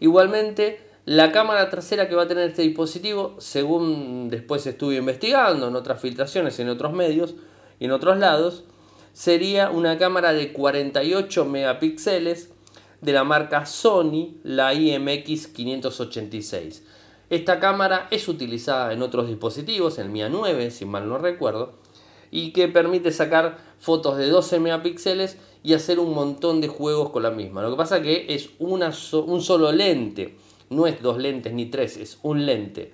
Igualmente, 0.00 0.91
la 1.04 1.32
cámara 1.32 1.68
trasera 1.68 2.08
que 2.08 2.14
va 2.14 2.22
a 2.22 2.28
tener 2.28 2.50
este 2.50 2.62
dispositivo, 2.62 3.34
según 3.38 4.28
después 4.30 4.64
estuve 4.66 4.96
investigando 4.96 5.66
en 5.66 5.74
otras 5.74 6.00
filtraciones, 6.00 6.60
en 6.60 6.68
otros 6.68 6.92
medios 6.92 7.34
y 7.80 7.86
en 7.86 7.90
otros 7.90 8.18
lados, 8.18 8.62
sería 9.12 9.70
una 9.70 9.98
cámara 9.98 10.32
de 10.32 10.52
48 10.52 11.44
megapíxeles 11.44 12.50
de 13.00 13.12
la 13.12 13.24
marca 13.24 13.66
Sony, 13.66 14.36
la 14.44 14.74
IMX 14.74 15.48
586. 15.48 16.84
Esta 17.30 17.58
cámara 17.58 18.06
es 18.12 18.28
utilizada 18.28 18.92
en 18.92 19.02
otros 19.02 19.26
dispositivos, 19.26 19.98
en 19.98 20.06
el 20.06 20.12
Mia 20.12 20.28
9, 20.28 20.70
si 20.70 20.84
mal 20.84 21.08
no 21.08 21.18
recuerdo, 21.18 21.72
y 22.30 22.52
que 22.52 22.68
permite 22.68 23.10
sacar 23.10 23.58
fotos 23.80 24.18
de 24.18 24.28
12 24.28 24.60
megapíxeles 24.60 25.36
y 25.64 25.74
hacer 25.74 25.98
un 25.98 26.14
montón 26.14 26.60
de 26.60 26.68
juegos 26.68 27.10
con 27.10 27.24
la 27.24 27.30
misma. 27.30 27.62
Lo 27.62 27.70
que 27.70 27.76
pasa 27.76 28.02
que 28.02 28.26
es 28.28 28.50
una 28.60 28.92
un 29.26 29.42
solo 29.42 29.72
lente 29.72 30.36
no 30.72 30.86
es 30.86 31.02
dos 31.02 31.18
lentes 31.18 31.52
ni 31.52 31.66
tres, 31.66 31.96
es 31.96 32.18
un 32.22 32.46
lente. 32.46 32.92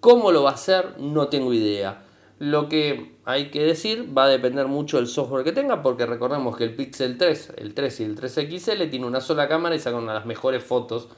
¿Cómo 0.00 0.32
lo 0.32 0.42
va 0.42 0.50
a 0.50 0.54
hacer? 0.54 0.98
No 0.98 1.28
tengo 1.28 1.52
idea. 1.52 2.04
Lo 2.38 2.70
que 2.70 3.16
hay 3.26 3.50
que 3.50 3.62
decir 3.62 4.16
va 4.16 4.24
a 4.24 4.28
depender 4.28 4.66
mucho 4.66 4.96
del 4.96 5.08
software 5.08 5.44
que 5.44 5.52
tenga, 5.52 5.82
porque 5.82 6.06
recordemos 6.06 6.56
que 6.56 6.64
el 6.64 6.74
Pixel 6.74 7.18
3, 7.18 7.52
el 7.58 7.74
3 7.74 8.00
y 8.00 8.04
el 8.04 8.16
3XL 8.18 8.88
tiene 8.90 9.06
una 9.06 9.20
sola 9.20 9.46
cámara 9.46 9.74
y 9.74 9.78
saca 9.78 9.98
una 9.98 10.12
de 10.12 10.18
las 10.20 10.26
mejores 10.26 10.64
fotos 10.64 11.08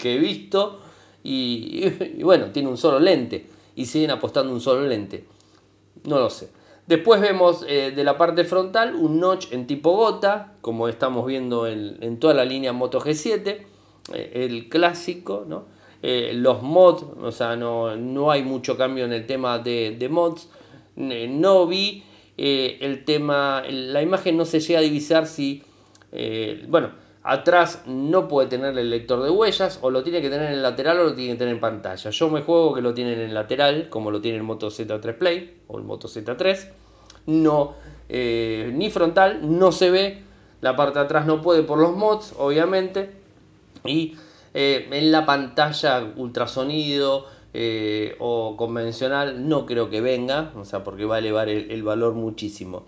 que 0.00 0.16
he 0.16 0.18
visto. 0.18 0.80
Y, 1.22 1.88
bueno, 2.22 2.46
tiene 2.46 2.68
un 2.68 2.76
solo 2.76 2.98
lente. 2.98 3.46
Y 3.76 3.86
siguen 3.86 4.10
apostando 4.10 4.52
un 4.52 4.60
solo 4.60 4.84
lente. 4.84 5.24
No 6.02 6.18
lo 6.18 6.28
sé. 6.28 6.50
Después 6.88 7.20
vemos 7.20 7.64
eh, 7.68 7.92
de 7.94 8.04
la 8.04 8.18
parte 8.18 8.44
frontal 8.44 8.96
un 8.96 9.20
notch 9.20 9.52
en 9.52 9.68
tipo 9.68 9.96
gota, 9.96 10.54
como 10.60 10.88
estamos 10.88 11.24
viendo 11.24 11.68
en, 11.68 11.98
en 12.02 12.18
toda 12.18 12.34
la 12.34 12.44
línea 12.44 12.72
Moto 12.72 13.00
G7. 13.00 13.73
Eh, 14.12 14.44
el 14.44 14.68
clásico, 14.68 15.44
¿no? 15.48 15.64
Eh, 16.02 16.32
los 16.34 16.62
mods, 16.62 17.04
o 17.22 17.32
sea, 17.32 17.56
no, 17.56 17.96
no, 17.96 18.30
hay 18.30 18.42
mucho 18.42 18.76
cambio 18.76 19.06
en 19.06 19.12
el 19.14 19.26
tema 19.26 19.58
de, 19.58 20.06
mods. 20.10 20.50
no 20.96 21.66
vi 21.66 22.04
eh, 22.36 22.76
el 22.82 23.06
tema, 23.06 23.62
la 23.66 24.02
imagen 24.02 24.36
no 24.36 24.44
se 24.44 24.60
llega 24.60 24.80
a 24.80 24.82
divisar 24.82 25.26
si, 25.26 25.62
bueno, 26.68 26.90
atrás 27.22 27.84
no 27.86 28.28
puede 28.28 28.48
tener 28.48 28.76
el 28.76 28.90
lector 28.90 29.22
de 29.22 29.30
huellas, 29.30 29.78
o 29.80 29.88
lo 29.88 30.02
tiene 30.02 30.20
que 30.20 30.28
tener 30.28 30.48
en 30.48 30.58
el 30.58 30.62
lateral 30.62 31.00
o 31.00 31.04
lo 31.04 31.14
tiene 31.14 31.32
que 31.32 31.38
tener 31.38 31.54
en 31.54 31.60
pantalla. 31.60 32.10
Yo 32.10 32.28
me 32.28 32.42
juego 32.42 32.74
que 32.74 32.82
lo 32.82 32.92
tienen 32.92 33.18
en 33.20 33.32
lateral, 33.32 33.88
como 33.88 34.10
lo 34.10 34.20
tiene 34.20 34.36
el 34.36 34.42
Moto 34.42 34.68
Z3 34.68 35.16
Play 35.16 35.62
o 35.68 35.78
el 35.78 35.84
Moto 35.84 36.06
Z3. 36.06 36.68
No, 37.26 37.76
ni 38.10 38.90
frontal, 38.90 39.58
no 39.58 39.72
se 39.72 39.90
ve. 39.90 40.22
La 40.60 40.76
parte 40.76 40.98
de 40.98 41.06
atrás 41.06 41.24
no 41.24 41.40
puede 41.40 41.62
por 41.62 41.78
los 41.78 41.96
mods, 41.96 42.34
obviamente 42.38 43.23
y 43.84 44.16
eh, 44.54 44.88
en 44.90 45.12
la 45.12 45.26
pantalla 45.26 46.12
ultrasonido 46.16 47.26
eh, 47.52 48.16
o 48.18 48.56
convencional 48.56 49.46
no 49.48 49.66
creo 49.66 49.90
que 49.90 50.00
venga, 50.00 50.52
o 50.56 50.64
sea, 50.64 50.82
porque 50.82 51.04
va 51.04 51.16
a 51.16 51.18
elevar 51.18 51.48
el, 51.50 51.82
valor 51.82 52.14
muchísimo. 52.14 52.84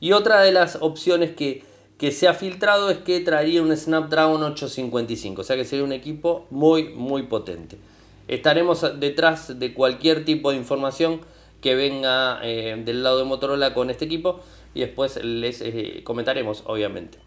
Y 0.00 0.12
otra 0.12 0.42
de 0.42 0.50
las 0.50 0.78
opciones 0.80 1.30
que, 1.30 1.62
se 2.10 2.26
ha 2.26 2.34
filtrado 2.34 2.90
es 2.90 2.98
que 2.98 3.20
traería 3.20 3.62
un 3.62 3.76
Snapdragon 3.76 4.42
855, 4.42 5.42
o 5.42 5.44
sea 5.44 5.54
que 5.54 5.64
sería 5.64 5.84
un 5.84 5.92
equipo 5.92 6.46
muy, 6.50 6.88
muy 6.88 7.22
potente. 7.22 7.78
Estaremos 8.26 8.84
detrás 8.98 9.60
de 9.60 9.72
cualquier 9.72 10.24
tipo 10.24 10.50
de 10.50 10.56
información 10.56 11.20
que 11.60 11.76
venga 11.76 12.40
eh, 12.42 12.82
del 12.84 13.04
lado 13.04 13.18
de 13.18 13.24
Motorola 13.24 13.72
con 13.72 13.90
este 13.90 14.06
equipo 14.06 14.40
y 14.74 14.80
después 14.80 15.22
les 15.24 15.62
comentaremos, 16.02 16.64
obviamente. 16.66 17.18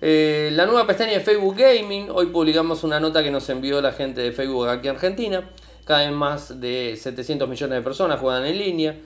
Eh, 0.00 0.50
la 0.52 0.64
nueva 0.64 0.86
pestaña 0.86 1.14
de 1.14 1.20
Facebook 1.20 1.56
Gaming, 1.56 2.08
hoy 2.10 2.26
publicamos 2.26 2.84
una 2.84 3.00
nota 3.00 3.20
que 3.24 3.32
nos 3.32 3.48
envió 3.48 3.80
la 3.80 3.90
gente 3.90 4.20
de 4.20 4.30
Facebook 4.30 4.68
aquí 4.68 4.86
en 4.86 4.94
Argentina. 4.94 5.50
Cada 5.84 6.04
vez 6.04 6.12
más 6.12 6.60
de 6.60 6.96
700 6.96 7.48
millones 7.48 7.78
de 7.78 7.82
personas 7.82 8.20
juegan 8.20 8.46
en 8.46 8.58
línea, 8.58 8.96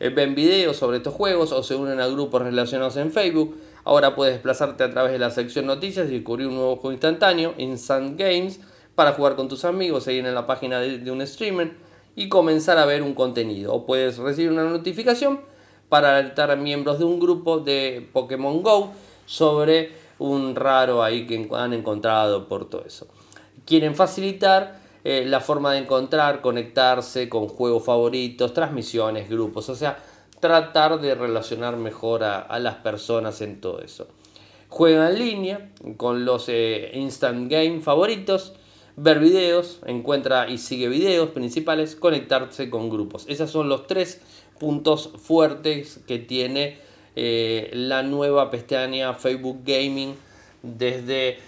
eh, 0.00 0.08
ven 0.08 0.34
videos 0.34 0.78
sobre 0.78 0.98
estos 0.98 1.12
juegos 1.12 1.52
o 1.52 1.62
se 1.62 1.74
unen 1.74 2.00
a 2.00 2.06
grupos 2.06 2.40
relacionados 2.40 2.96
en 2.96 3.12
Facebook. 3.12 3.58
Ahora 3.84 4.14
puedes 4.14 4.34
desplazarte 4.36 4.84
a 4.84 4.90
través 4.90 5.12
de 5.12 5.18
la 5.18 5.30
sección 5.30 5.66
noticias 5.66 6.08
y 6.08 6.12
descubrir 6.14 6.46
un 6.46 6.54
nuevo 6.54 6.76
juego 6.76 6.92
instantáneo, 6.92 7.52
Instant 7.58 8.18
Games, 8.18 8.58
para 8.94 9.12
jugar 9.12 9.36
con 9.36 9.48
tus 9.48 9.66
amigos, 9.66 10.04
seguir 10.04 10.24
en 10.24 10.34
la 10.34 10.46
página 10.46 10.80
de, 10.80 10.98
de 10.98 11.10
un 11.10 11.26
streamer 11.26 11.72
y 12.16 12.30
comenzar 12.30 12.78
a 12.78 12.86
ver 12.86 13.02
un 13.02 13.12
contenido. 13.12 13.74
O 13.74 13.84
puedes 13.84 14.16
recibir 14.16 14.50
una 14.50 14.64
notificación 14.64 15.40
para 15.90 16.16
alertar 16.16 16.50
a 16.50 16.56
miembros 16.56 16.98
de 16.98 17.04
un 17.04 17.20
grupo 17.20 17.58
de 17.58 18.08
Pokémon 18.14 18.62
Go 18.62 18.92
sobre 19.26 20.07
un 20.18 20.54
raro 20.54 21.02
ahí 21.02 21.26
que 21.26 21.48
han 21.52 21.72
encontrado 21.72 22.48
por 22.48 22.68
todo 22.68 22.84
eso. 22.84 23.06
Quieren 23.64 23.94
facilitar 23.94 24.80
eh, 25.04 25.24
la 25.26 25.40
forma 25.40 25.72
de 25.72 25.78
encontrar, 25.78 26.40
conectarse 26.40 27.28
con 27.28 27.48
juegos 27.48 27.84
favoritos, 27.84 28.52
transmisiones, 28.52 29.28
grupos, 29.28 29.68
o 29.68 29.74
sea, 29.74 30.02
tratar 30.40 31.00
de 31.00 31.14
relacionar 31.14 31.76
mejor 31.76 32.24
a, 32.24 32.58
las 32.58 32.76
personas 32.76 33.40
en 33.40 33.60
todo 33.60 33.80
eso. 33.80 34.08
Juega 34.68 35.08
en 35.10 35.18
línea 35.18 35.70
con 35.96 36.24
los 36.24 36.48
eh, 36.48 36.90
instant 36.94 37.50
game 37.50 37.80
favoritos, 37.80 38.54
ver 38.96 39.18
videos, 39.20 39.80
encuentra 39.86 40.48
y 40.48 40.58
sigue 40.58 40.88
videos 40.88 41.30
principales, 41.30 41.96
conectarse 41.96 42.68
con 42.68 42.90
grupos. 42.90 43.24
Esos 43.28 43.50
son 43.50 43.68
los 43.68 43.86
tres 43.86 44.20
puntos 44.58 45.10
fuertes 45.16 46.00
que 46.06 46.18
tiene 46.18 46.78
la 47.72 48.02
nueva 48.02 48.50
pestaña 48.50 49.14
Facebook 49.14 49.60
Gaming 49.64 50.14
desde 50.62 51.38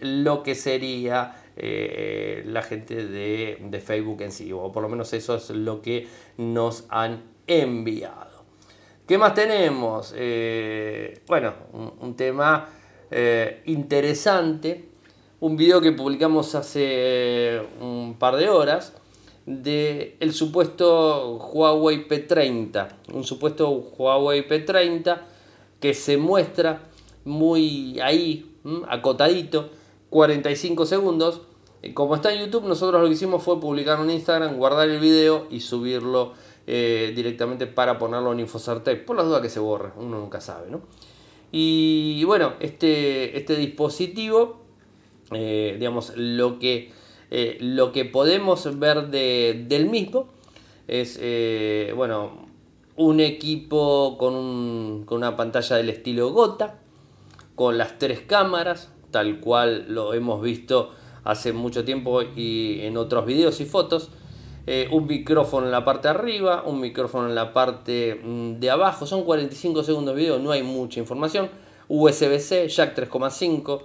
lo 0.00 0.42
que 0.42 0.54
sería 0.54 1.36
la 1.56 2.62
gente 2.62 3.06
de, 3.06 3.82
Facebook 3.84 4.22
en 4.22 4.32
sí, 4.32 4.52
o 4.52 4.72
por 4.72 4.82
lo 4.82 4.88
menos 4.88 5.12
eso 5.12 5.36
es 5.36 5.50
lo 5.50 5.82
que 5.82 6.06
nos 6.38 6.84
han 6.88 7.22
enviado. 7.46 8.44
¿Qué 9.06 9.18
más 9.18 9.34
tenemos? 9.34 10.14
bueno, 11.26 11.54
un, 12.00 12.14
tema 12.16 12.68
interesante, 13.66 14.84
un 15.40 15.56
video 15.56 15.80
que 15.80 15.92
publicamos 15.92 16.54
hace 16.54 17.60
un 17.80 18.16
par 18.18 18.36
de 18.36 18.48
horas 18.48 18.94
de 19.46 20.16
el 20.20 20.32
supuesto 20.32 21.36
Huawei 21.52 22.06
P30, 22.06 22.88
un 23.12 23.24
supuesto 23.24 23.70
Huawei 23.70 24.46
P30 24.48 25.20
que 25.80 25.94
se 25.94 26.16
muestra 26.16 26.88
muy 27.24 27.98
ahí, 28.00 28.56
acotadito, 28.88 29.70
45 30.10 30.86
segundos. 30.86 31.40
Como 31.94 32.14
está 32.14 32.32
en 32.32 32.44
YouTube, 32.46 32.64
nosotros 32.64 33.02
lo 33.02 33.08
que 33.08 33.14
hicimos 33.14 33.42
fue 33.42 33.58
publicar 33.58 33.98
en 34.00 34.10
Instagram, 34.10 34.56
guardar 34.56 34.88
el 34.88 35.00
video 35.00 35.48
y 35.50 35.58
subirlo 35.58 36.34
eh, 36.68 37.12
directamente 37.16 37.66
para 37.66 37.98
ponerlo 37.98 38.32
en 38.32 38.40
Infocertec, 38.40 39.04
por 39.04 39.16
las 39.16 39.26
dudas 39.26 39.42
que 39.42 39.48
se 39.48 39.58
borre, 39.58 39.90
uno 39.96 40.20
nunca 40.20 40.40
sabe, 40.40 40.70
¿no? 40.70 40.82
Y 41.50 42.22
bueno, 42.24 42.54
este, 42.60 43.36
este 43.36 43.56
dispositivo, 43.56 44.60
eh, 45.32 45.74
digamos, 45.76 46.12
lo 46.16 46.60
que 46.60 46.92
eh, 47.34 47.56
lo 47.60 47.92
que 47.92 48.04
podemos 48.04 48.78
ver 48.78 49.06
de, 49.06 49.64
del 49.66 49.88
mismo 49.88 50.28
es, 50.86 51.18
eh, 51.18 51.94
bueno, 51.96 52.46
un 52.96 53.20
equipo 53.20 54.18
con, 54.18 54.34
un, 54.34 55.04
con, 55.06 55.16
una 55.16 55.34
pantalla 55.34 55.76
del 55.76 55.88
estilo 55.88 56.30
Gota, 56.32 56.80
con 57.54 57.78
las 57.78 57.98
tres 57.98 58.20
cámaras, 58.20 58.92
tal 59.10 59.40
cual 59.40 59.86
lo 59.88 60.12
hemos 60.12 60.42
visto 60.42 60.90
hace 61.24 61.54
mucho 61.54 61.86
tiempo 61.86 62.20
y 62.20 62.80
en 62.82 62.98
otros 62.98 63.24
videos 63.24 63.62
y 63.62 63.64
fotos. 63.64 64.10
Eh, 64.66 64.88
un 64.92 65.06
micrófono 65.06 65.64
en 65.64 65.72
la 65.72 65.86
parte 65.86 66.08
de 66.08 66.14
arriba, 66.14 66.64
un 66.66 66.80
micrófono 66.80 67.30
en 67.30 67.34
la 67.34 67.54
parte 67.54 68.20
mm, 68.22 68.60
de 68.60 68.70
abajo. 68.70 69.06
Son 69.06 69.24
45 69.24 69.82
segundos 69.84 70.14
de 70.14 70.20
video, 70.20 70.38
no 70.38 70.50
hay 70.50 70.62
mucha 70.62 71.00
información. 71.00 71.48
USB-C, 71.88 72.68
jack 72.68 72.94
3,5, 72.94 73.80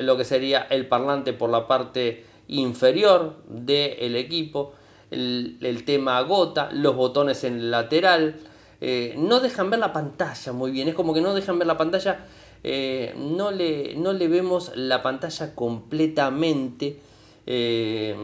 lo 0.00 0.16
que 0.18 0.24
sería 0.24 0.66
el 0.68 0.86
parlante 0.88 1.32
por 1.32 1.48
la 1.48 1.66
parte 1.66 2.35
inferior 2.48 3.36
del 3.48 4.16
equipo, 4.16 4.72
el, 5.10 5.82
tema 5.84 6.20
gota, 6.22 6.70
los 6.72 6.96
botones 6.96 7.44
en 7.44 7.54
el 7.54 7.70
lateral, 7.70 8.36
eh, 8.80 9.14
no 9.16 9.40
dejan 9.40 9.70
ver 9.70 9.80
la 9.80 9.92
pantalla 9.92 10.52
muy 10.52 10.70
bien, 10.70 10.88
es 10.88 10.94
como 10.94 11.14
que 11.14 11.20
no 11.20 11.34
dejan 11.34 11.58
ver 11.58 11.66
la 11.66 11.76
pantalla, 11.76 12.26
eh, 12.62 13.14
no, 13.16 13.50
le, 13.50 13.94
no 13.96 14.12
le 14.12 14.28
vemos 14.28 14.72
la 14.74 15.02
pantalla 15.02 15.54
completamente 15.54 16.98
eh, 17.46 18.14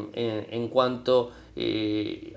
en, 0.50 0.68
cuanto 0.68 1.30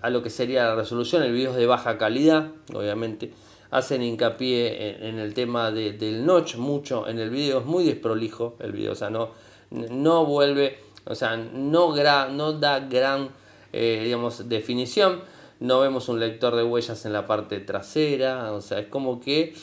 a 0.02 0.10
lo 0.10 0.22
que 0.22 0.30
sería 0.30 0.66
la 0.66 0.76
resolución, 0.76 1.24
el 1.24 1.34
video 1.34 1.52
es 1.52 1.58
de 1.58 1.66
baja 1.66 1.98
calidad, 1.98 2.52
obviamente, 2.74 3.32
hacen 3.72 4.04
hincapié 4.04 5.08
en, 5.08 5.20
el 5.20 5.34
tema 5.34 5.72
del 5.72 6.26
notch 6.26 6.56
mucho 6.56 7.08
en 7.08 7.20
el 7.20 7.30
video, 7.30 7.60
es 7.60 7.66
muy 7.66 7.84
desprolijo 7.86 8.56
el 8.60 8.72
video, 8.72 8.94
o 8.94 8.96
sea, 8.96 9.10
no, 9.10 9.32
no 9.72 10.26
vuelve 10.26 10.85
o 11.06 11.16
sea, 11.16 11.38
no, 11.38 11.96
no 12.30 12.54
da 12.54 12.80
gran 12.80 13.30
eh, 13.78 14.04
digamos, 14.06 14.48
definición. 14.48 15.20
No 15.60 15.82
vemos 15.82 16.08
un 16.08 16.22
lector 16.22 16.56
de 16.56 16.64
huellas 16.64 17.06
en 17.06 17.12
la 17.12 17.28
parte 17.28 17.60
trasera. 17.60 18.54
O 18.54 18.62
sea, 18.62 18.80
es 18.80 18.88
como 18.88 19.20
que, 19.20 19.54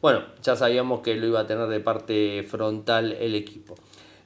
bueno, 0.00 0.22
ya 0.40 0.54
sabíamos 0.54 1.00
que 1.00 1.16
lo 1.16 1.26
iba 1.26 1.40
a 1.40 1.46
tener 1.48 1.66
de 1.66 1.80
parte 1.80 2.46
frontal 2.48 3.12
el 3.12 3.34
equipo. 3.34 3.74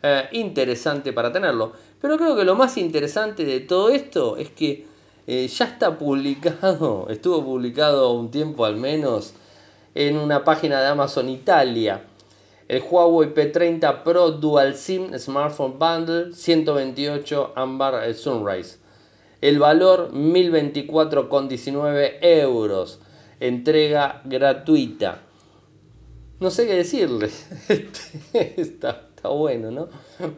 Eh, 0.02 0.28
interesante 0.32 1.14
para 1.14 1.32
tenerlo. 1.32 1.72
Pero 2.02 2.18
creo 2.18 2.36
que 2.36 2.44
lo 2.44 2.54
más 2.54 2.76
interesante 2.76 3.46
de 3.46 3.60
todo 3.60 3.88
esto 3.88 4.36
es 4.36 4.50
que 4.50 4.86
eh, 5.26 5.48
ya 5.48 5.64
está 5.64 5.96
publicado, 5.96 7.06
estuvo 7.10 7.42
publicado 7.42 8.12
un 8.12 8.30
tiempo 8.30 8.66
al 8.66 8.76
menos 8.76 9.32
en 9.94 10.18
una 10.18 10.44
página 10.44 10.82
de 10.82 10.88
Amazon 10.88 11.30
Italia 11.30 12.09
el 12.70 12.82
Huawei 12.88 13.34
P30 13.34 14.04
Pro 14.04 14.30
Dual 14.30 14.76
SIM 14.76 15.18
Smartphone 15.18 15.76
Bundle 15.76 16.32
128 16.32 17.54
Ambar 17.56 18.14
Sunrise. 18.14 18.78
El 19.40 19.58
valor 19.58 20.12
1024,19 20.12 22.18
euros. 22.20 23.00
Entrega 23.40 24.22
gratuita. 24.24 25.22
No 26.38 26.50
sé 26.50 26.68
qué 26.68 26.76
decirle. 26.76 27.28
está, 28.32 29.08
bueno, 29.24 29.72
¿no? 29.72 29.88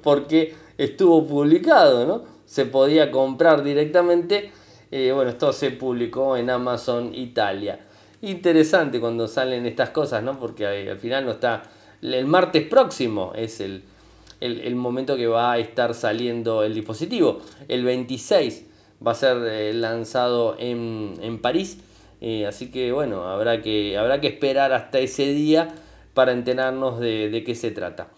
Porque 0.02 0.54
estuvo 0.78 1.26
publicado, 1.26 2.06
¿no? 2.06 2.24
Se 2.46 2.64
podía 2.64 3.10
comprar 3.10 3.62
directamente. 3.62 4.50
Eh, 4.90 5.12
bueno, 5.12 5.32
esto 5.32 5.52
se 5.52 5.70
publicó 5.72 6.38
en 6.38 6.48
Amazon 6.48 7.14
Italia. 7.14 7.80
Interesante 8.22 9.00
cuando 9.00 9.28
salen 9.28 9.66
estas 9.66 9.90
cosas, 9.90 10.22
¿no? 10.22 10.40
Porque 10.40 10.88
al 10.88 10.98
final 10.98 11.26
no 11.26 11.32
está 11.32 11.64
el 12.02 12.26
martes 12.26 12.66
próximo 12.66 13.32
es 13.34 13.60
el, 13.60 13.82
momento 14.74 15.16
que 15.16 15.26
va 15.26 15.52
a 15.52 15.58
estar 15.58 15.94
saliendo 15.94 16.64
el 16.64 16.74
dispositivo. 16.74 17.40
El 17.68 17.84
26 17.84 18.66
va 19.06 19.12
a 19.12 19.14
ser 19.14 19.36
eh, 19.46 19.72
lanzado 19.72 20.56
en, 20.58 21.38
París. 21.40 21.78
Eh, 22.20 22.46
así 22.46 22.70
que 22.70 22.92
bueno, 22.92 23.24
habrá 23.24 23.62
que, 23.62 23.96
habrá 23.96 24.20
que 24.20 24.28
esperar 24.28 24.72
hasta 24.72 24.98
ese 24.98 25.32
día 25.32 25.68
para 26.14 26.32
enterarnos 26.32 27.00
de, 27.00 27.42
qué 27.46 27.54
se 27.54 27.70
trata. 27.70 28.08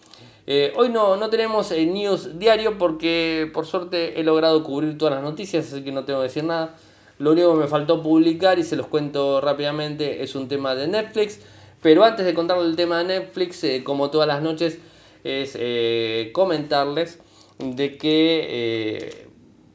Eh, 0.47 0.73
hoy 0.75 0.89
no, 0.89 1.15
no 1.17 1.29
tenemos 1.29 1.71
news 1.71 2.37
diario 2.37 2.77
porque 2.77 3.49
por 3.51 3.65
suerte 3.65 4.19
he 4.19 4.23
logrado 4.23 4.63
cubrir 4.63 4.95
todas 4.97 5.15
las 5.15 5.23
noticias, 5.23 5.71
así 5.71 5.83
que 5.83 5.91
no 5.91 6.05
tengo 6.05 6.19
que 6.19 6.27
decir 6.27 6.43
nada. 6.43 6.75
Lo 7.17 7.31
único 7.31 7.53
que 7.53 7.61
me 7.61 7.67
faltó 7.67 8.03
publicar 8.03 8.59
y 8.59 8.63
se 8.63 8.75
los 8.75 8.87
cuento 8.87 9.39
rápidamente 9.41 10.21
es 10.21 10.35
un 10.35 10.47
tema 10.47 10.75
de 10.75 10.87
Netflix. 10.87 11.39
Pero 11.85 12.03
antes 12.03 12.25
de 12.25 12.33
contarles 12.33 12.65
el 12.65 12.75
tema 12.75 12.97
de 12.97 13.03
Netflix, 13.03 13.63
eh, 13.63 13.83
como 13.83 14.09
todas 14.09 14.27
las 14.27 14.41
noches, 14.41 14.79
es 15.23 15.51
eh, 15.53 16.31
comentarles 16.33 17.19
de 17.59 17.99
que, 17.99 18.47
eh, 18.49 19.27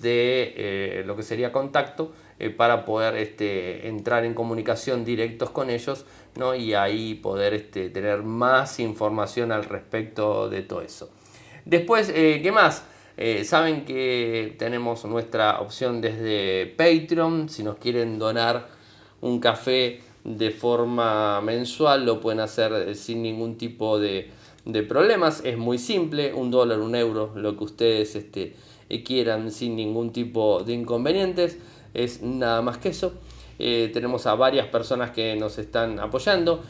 de 0.00 1.02
lo 1.04 1.14
que 1.14 1.22
sería 1.22 1.52
contacto 1.52 2.14
para 2.56 2.86
poder 2.86 3.16
este, 3.16 3.86
entrar 3.86 4.24
en 4.24 4.32
comunicación 4.32 5.04
directos 5.04 5.50
con 5.50 5.68
ellos 5.68 6.06
¿no? 6.36 6.54
y 6.54 6.72
ahí 6.72 7.16
poder 7.16 7.52
este, 7.52 7.90
tener 7.90 8.22
más 8.22 8.80
información 8.80 9.52
al 9.52 9.64
respecto 9.64 10.48
de 10.48 10.62
todo 10.62 10.80
eso. 10.80 11.10
Después, 11.66 12.10
¿qué 12.10 12.50
más? 12.50 12.86
saben 13.44 13.84
que 13.84 14.54
tenemos 14.58 15.04
nuestra 15.04 15.60
opción 15.60 16.00
desde 16.00 16.64
Patreon, 16.64 17.50
si 17.50 17.62
nos 17.62 17.76
quieren 17.76 18.18
donar 18.18 18.68
un 19.20 19.38
café 19.38 20.00
de 20.36 20.50
forma 20.50 21.40
mensual, 21.40 22.04
lo 22.04 22.20
pueden 22.20 22.40
hacer 22.40 22.72
eh, 22.72 22.94
sin 22.94 23.22
ningún 23.22 23.56
tipo 23.56 23.98
de, 23.98 24.30
problemas. 24.86 25.40
Es 25.44 25.56
muy 25.56 25.78
simple, 25.78 26.34
un 26.34 26.50
dólar, 26.50 26.80
un 26.80 26.94
euro, 26.94 27.32
lo 27.34 27.56
que 27.56 27.64
ustedes 27.64 28.14
este, 28.14 28.54
eh, 28.90 29.02
quieran 29.02 29.50
sin 29.50 29.76
ningún 29.76 30.12
tipo 30.12 30.62
de 30.62 30.74
inconvenientes. 30.74 31.58
Es 31.94 32.22
nada 32.22 32.60
más 32.60 32.76
que 32.76 32.90
eso. 32.90 33.14
Eh, 33.58 33.90
tenemos 33.92 34.26
a 34.26 34.34
varias 34.34 34.66
personas 34.66 35.10
que 35.10 35.34
nos 35.36 35.58
están 35.58 35.98
apoyando. 35.98 36.62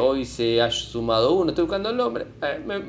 hoy 0.00 0.24
se 0.24 0.60
ha 0.60 0.70
sumado 0.70 1.34
uno, 1.34 1.50
estoy 1.50 1.64
buscando 1.64 1.90
el 1.90 1.96
nombre. 1.96 2.26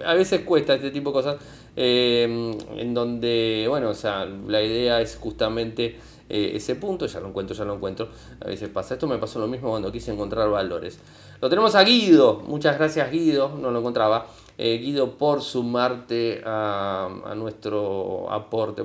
a 0.04 0.14
veces 0.16 0.42
cuesta 0.42 0.74
este 0.74 0.90
tipo 0.90 1.12
de 1.12 1.14
cosas. 1.14 1.38
en 1.76 2.94
donde, 2.94 3.68
bueno, 3.70 3.90
o 3.90 3.94
sea, 3.94 4.26
la 4.26 4.64
idea 4.64 5.00
es 5.00 5.16
justamente 5.16 5.96
eh, 6.30 6.52
ese 6.56 6.76
punto, 6.76 7.06
ya 7.06 7.20
lo 7.20 7.28
encuentro, 7.28 7.54
ya 7.56 7.66
lo 7.66 7.76
encuentro. 7.76 8.08
A 8.40 8.48
veces 8.48 8.70
pasa 8.70 8.94
esto, 8.96 9.06
me 9.08 9.18
pasó 9.18 9.40
lo 9.40 9.48
mismo 9.48 9.70
cuando 9.70 9.92
quise 9.92 10.14
encontrar 10.14 10.50
valores. 10.50 10.98
Lo 11.42 11.50
tenemos 11.50 11.76
a 11.76 11.84
Guido, 11.84 12.42
muchas 12.48 12.78
gracias 12.78 13.12
Guido, 13.12 13.58
no 13.60 13.72
lo 13.72 13.80
encontraba. 13.80 14.28
Eh, 14.58 14.78
Guido 14.78 15.18
por 15.18 15.42
sumarte 15.42 16.42
a, 16.46 17.34
nuestro 17.36 18.32
aporte, 18.32 18.84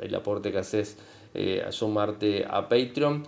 el 0.00 0.14
aporte 0.14 0.52
que 0.52 0.58
haces, 0.58 0.98
eh, 1.34 1.64
a 1.66 1.72
sumarte 1.72 2.44
a 2.48 2.68
Patreon. 2.68 3.24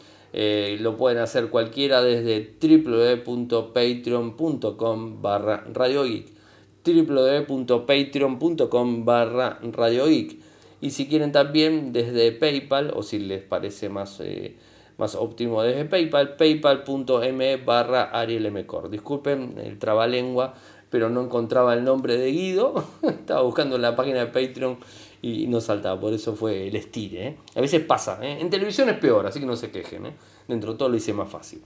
Lo 0.80 0.96
pueden 0.96 1.18
hacer 1.18 1.48
cualquiera 1.48 2.02
desde 2.02 2.54
www.patreon.com 2.60 5.22
barra 5.22 5.64
radiogeek 5.72 6.40
www.patreon.com 6.84 9.04
barra 9.04 9.58
radiogeek 9.60 10.49
y 10.80 10.90
si 10.90 11.06
quieren 11.06 11.32
también 11.32 11.92
desde 11.92 12.32
PayPal 12.32 12.92
o 12.94 13.02
si 13.02 13.18
les 13.18 13.42
parece 13.42 13.88
más, 13.88 14.20
eh, 14.20 14.56
más 14.98 15.14
óptimo 15.14 15.62
desde 15.62 15.84
PayPal 15.84 16.36
paypal.me 16.36 17.56
barra 17.56 18.04
arielmcor 18.04 18.90
disculpen 18.90 19.56
el 19.62 19.78
trabalengua 19.78 20.54
pero 20.90 21.08
no 21.08 21.22
encontraba 21.22 21.74
el 21.74 21.84
nombre 21.84 22.16
de 22.16 22.30
Guido 22.30 22.84
estaba 23.02 23.42
buscando 23.42 23.76
en 23.76 23.82
la 23.82 23.96
página 23.96 24.20
de 24.20 24.26
Patreon 24.26 24.78
y 25.22 25.46
no 25.46 25.60
saltaba, 25.60 26.00
por 26.00 26.12
eso 26.12 26.34
fue 26.34 26.68
el 26.68 26.76
estire. 26.76 27.26
¿eh? 27.28 27.36
A 27.54 27.60
veces 27.60 27.82
pasa, 27.82 28.18
¿eh? 28.22 28.38
en 28.40 28.48
televisión 28.48 28.88
es 28.88 28.98
peor, 28.98 29.26
así 29.26 29.40
que 29.40 29.46
no 29.46 29.56
se 29.56 29.70
quejen, 29.70 30.06
¿eh? 30.06 30.12
dentro 30.48 30.72
de 30.72 30.78
todo 30.78 30.88
lo 30.88 30.96
hice 30.96 31.12
más 31.12 31.28
fácil. 31.28 31.60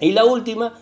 Y 0.00 0.12
la 0.12 0.24
última, 0.24 0.74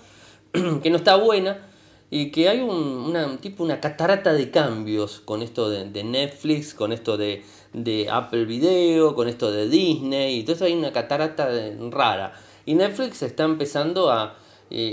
que 0.82 0.90
no 0.90 0.96
está 0.96 1.16
buena, 1.16 1.66
y 2.10 2.30
que 2.30 2.48
hay 2.48 2.60
un, 2.60 2.76
una, 2.76 3.36
tipo 3.38 3.62
una 3.62 3.80
catarata 3.80 4.32
de 4.32 4.50
cambios 4.50 5.20
con 5.20 5.42
esto 5.42 5.68
de, 5.68 6.04
Netflix, 6.04 6.74
con 6.74 6.92
esto 6.92 7.16
de, 7.16 7.42
Apple 8.10 8.44
Video, 8.46 9.14
con 9.14 9.28
esto 9.28 9.50
de 9.50 9.68
Disney, 9.68 10.40
entonces 10.40 10.62
hay 10.62 10.74
una 10.74 10.92
catarata 10.92 11.48
rara. 11.90 12.32
Y 12.64 12.74
Netflix 12.74 13.22
está 13.22 13.44
empezando 13.44 14.10
a, 14.10 14.36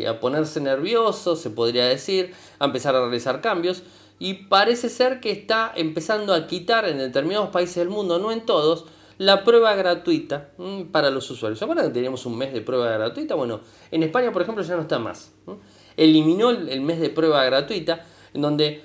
a 0.07 0.19
ponerse 0.19 0.59
nervioso, 0.59 1.35
se 1.35 1.49
podría 1.49 1.85
decir, 1.85 2.33
a 2.59 2.65
empezar 2.65 2.95
a 2.95 3.01
realizar 3.01 3.41
cambios 3.41 3.83
y 4.19 4.33
parece 4.45 4.89
ser 4.89 5.19
que 5.19 5.31
está 5.31 5.71
empezando 5.75 6.33
a 6.33 6.47
quitar 6.47 6.87
en 6.87 6.97
determinados 6.97 7.49
países 7.49 7.75
del 7.75 7.89
mundo, 7.89 8.19
no 8.19 8.31
en 8.31 8.45
todos, 8.45 8.85
la 9.17 9.43
prueba 9.43 9.75
gratuita 9.75 10.49
mm, 10.57 10.83
para 10.83 11.09
los 11.09 11.29
usuarios. 11.29 11.59
¿Se 11.59 11.65
acuerdan 11.65 11.87
que 11.87 11.93
teníamos 11.93 12.25
un 12.25 12.37
mes 12.37 12.53
de 12.53 12.61
prueba 12.61 12.89
gratuita? 12.91 13.35
Bueno, 13.35 13.61
en 13.91 14.03
España, 14.03 14.31
por 14.31 14.41
ejemplo, 14.41 14.63
ya 14.63 14.75
no 14.75 14.81
está 14.81 14.99
más. 14.99 15.33
Eliminó 15.97 16.49
el 16.49 16.81
mes 16.81 16.99
de 16.99 17.09
prueba 17.09 17.43
gratuita, 17.45 18.05
en 18.33 18.41
donde 18.41 18.81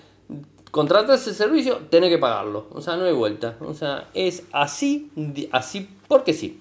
contratas 0.70 1.26
el 1.26 1.34
servicio, 1.34 1.80
tenés 1.90 2.10
que 2.10 2.18
pagarlo. 2.18 2.68
O 2.72 2.80
sea, 2.80 2.96
no 2.96 3.04
hay 3.04 3.12
vuelta. 3.12 3.56
O 3.60 3.74
sea, 3.74 4.08
es 4.14 4.44
así, 4.52 5.10
así 5.52 5.88
porque 6.08 6.32
sí. 6.32 6.60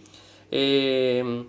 Eh, 0.52 1.46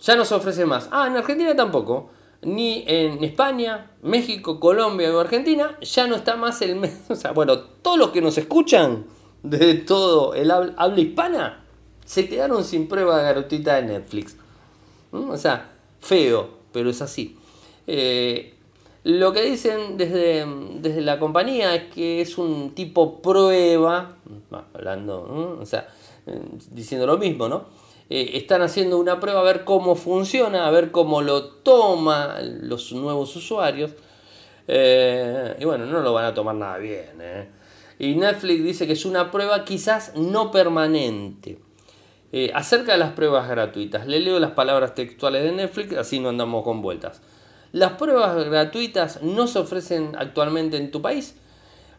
ya 0.00 0.16
no 0.16 0.24
se 0.24 0.34
ofrece 0.34 0.64
más. 0.64 0.88
Ah, 0.90 1.06
en 1.06 1.16
Argentina 1.16 1.54
tampoco 1.54 2.10
ni 2.42 2.84
en 2.86 3.22
España, 3.22 3.92
México, 4.02 4.58
Colombia 4.58 5.14
o 5.16 5.20
Argentina, 5.20 5.78
ya 5.80 6.06
no 6.06 6.16
está 6.16 6.36
más 6.36 6.60
el... 6.62 6.80
O 7.08 7.14
sea, 7.14 7.32
bueno, 7.32 7.58
todos 7.58 7.98
los 7.98 8.10
que 8.10 8.20
nos 8.20 8.36
escuchan 8.36 9.06
de 9.42 9.74
todo 9.74 10.34
el 10.34 10.50
habla, 10.50 11.00
hispana 11.00 11.64
se 12.04 12.28
quedaron 12.28 12.64
sin 12.64 12.88
prueba 12.88 13.22
gratuita 13.22 13.76
de 13.76 13.82
Netflix. 13.82 14.36
¿Mm? 15.12 15.30
O 15.30 15.36
sea, 15.36 15.70
feo, 16.00 16.50
pero 16.72 16.90
es 16.90 17.00
así. 17.00 17.38
Eh, 17.86 18.54
lo 19.04 19.32
que 19.32 19.42
dicen 19.42 19.96
desde, 19.96 20.46
desde, 20.80 21.00
la 21.00 21.18
compañía 21.18 21.74
es 21.74 21.92
que 21.92 22.20
es 22.20 22.38
un 22.38 22.74
tipo 22.74 23.20
prueba, 23.20 24.16
hablando, 24.74 25.58
o 25.60 25.66
sea, 25.66 25.88
eh, 26.26 26.40
diciendo 26.70 27.06
lo 27.06 27.18
mismo, 27.18 27.48
¿no? 27.48 27.64
Eh, 28.08 28.32
están 28.34 28.62
haciendo 28.62 28.98
una 28.98 29.18
prueba 29.18 29.40
a 29.40 29.42
ver 29.42 29.64
cómo 29.64 29.96
funciona, 29.96 30.68
a 30.68 30.70
ver 30.70 30.92
cómo 30.92 31.20
lo 31.22 31.46
toman 31.46 32.68
los 32.68 32.92
nuevos 32.92 33.34
usuarios. 33.34 33.92
Y 34.68 35.64
bueno, 35.64 35.86
no 35.86 36.00
lo 36.00 36.12
van 36.12 36.26
a 36.26 36.34
tomar 36.34 36.54
nada 36.54 36.78
bien. 36.78 37.10
Y 37.98 38.14
Netflix 38.14 38.62
dice 38.62 38.86
que 38.86 38.92
es 38.92 39.04
una 39.04 39.30
prueba 39.30 39.64
quizás 39.64 40.14
no 40.14 40.50
permanente. 40.50 41.58
acerca 42.54 42.92
de 42.92 42.98
las 42.98 43.12
pruebas 43.12 43.48
gratuitas, 43.48 44.06
le 44.06 44.20
leo 44.20 44.38
las 44.38 44.52
palabras 44.52 44.94
textuales 44.94 45.42
de 45.42 45.52
Netflix, 45.52 45.96
así 45.96 46.20
no 46.20 46.28
andamos 46.28 46.62
con 46.62 46.80
vueltas. 46.80 47.20
Las 47.72 47.92
pruebas 47.92 48.36
gratuitas 48.44 49.22
no 49.22 49.46
se 49.46 49.58
ofrecen 49.58 50.12
actualmente 50.16 50.76
en 50.76 50.90
tu 50.90 51.02
país. 51.02 51.36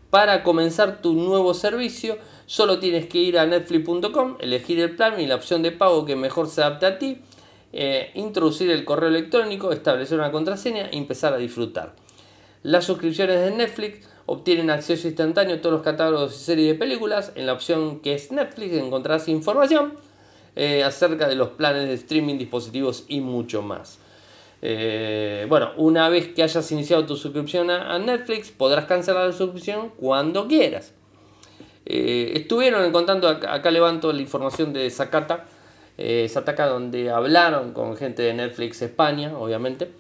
Para 0.10 0.44
comenzar 0.44 1.02
tu 1.02 1.14
nuevo 1.14 1.54
servicio, 1.54 2.18
Solo 2.46 2.80
tienes 2.80 3.08
que 3.08 3.20
ir 3.20 3.40
a 3.40 3.46
netflix.com, 3.46 4.36
elegir 4.40 4.80
el 4.80 4.96
plan 4.96 5.20
y 5.20 5.28
la 5.28 5.36
opción 5.36 5.64
de 5.64 5.72
pago 5.72 6.06
que 6.06 6.16
mejor 6.16 6.48
se 6.48 6.62
adapte 6.62 6.86
a 6.86 7.00
ti, 7.00 7.22
eh, 7.72 8.12
introducir 8.16 8.70
el 8.70 8.84
correo 8.84 9.10
electrónico, 9.10 9.72
establecer 9.72 10.20
una 10.20 10.32
contraseña 10.32 10.90
y 10.92 10.98
empezar 10.98 11.34
a 11.34 11.38
disfrutar. 11.38 11.96
Las 12.64 12.86
suscripciones 12.86 13.40
de 13.40 13.52
Netflix 13.52 14.08
obtienen 14.26 14.70
acceso 14.70 15.08
instantáneo 15.08 15.56
a 15.56 15.62
todos 15.62 15.74
los 15.74 15.84
catálogos 15.84 16.36
y 16.36 16.40
series 16.44 16.68
de 16.74 16.76
películas. 16.76 17.32
En 17.36 17.46
la 17.46 17.54
opción 17.54 18.02
que 18.02 18.14
es 18.14 18.32
Netflix 18.32 18.74
encontrarás 18.74 19.28
información 19.30 19.94
eh, 20.56 20.84
acerca 20.84 21.28
de 21.28 21.36
los 21.36 21.50
planes 21.50 21.88
de 21.88 21.94
streaming, 21.94 22.38
dispositivos 22.38 23.06
y 23.08 23.22
mucho 23.22 23.62
más. 23.62 24.00
Eh, 24.66 25.46
bueno, 25.50 25.72
una 25.76 26.08
vez 26.08 26.30
que 26.30 26.42
hayas 26.42 26.72
iniciado 26.72 27.06
tu 27.06 27.18
suscripción 27.18 27.70
a 27.70 28.00
Netflix, 28.00 28.50
podrás 28.50 28.86
cancelar 28.86 29.28
la 29.28 29.34
suscripción 29.34 29.92
cuando 29.98 30.48
quieras. 30.48 30.94
Eh, 31.86 32.32
estuvieron 32.36 32.90
contando, 32.94 33.28
acá, 33.28 33.72
levanto 33.72 34.14
la 34.14 34.22
información 34.22 34.72
de 34.72 34.90
Zakata, 34.90 35.48
eh, 35.98 36.32
donde 36.58 37.12
hablaron 37.12 37.74
con 37.74 37.98
gente 37.98 38.24
de 38.24 38.34
Netflix 38.34 38.82
España, 38.82 39.38
obviamente, 39.38 39.92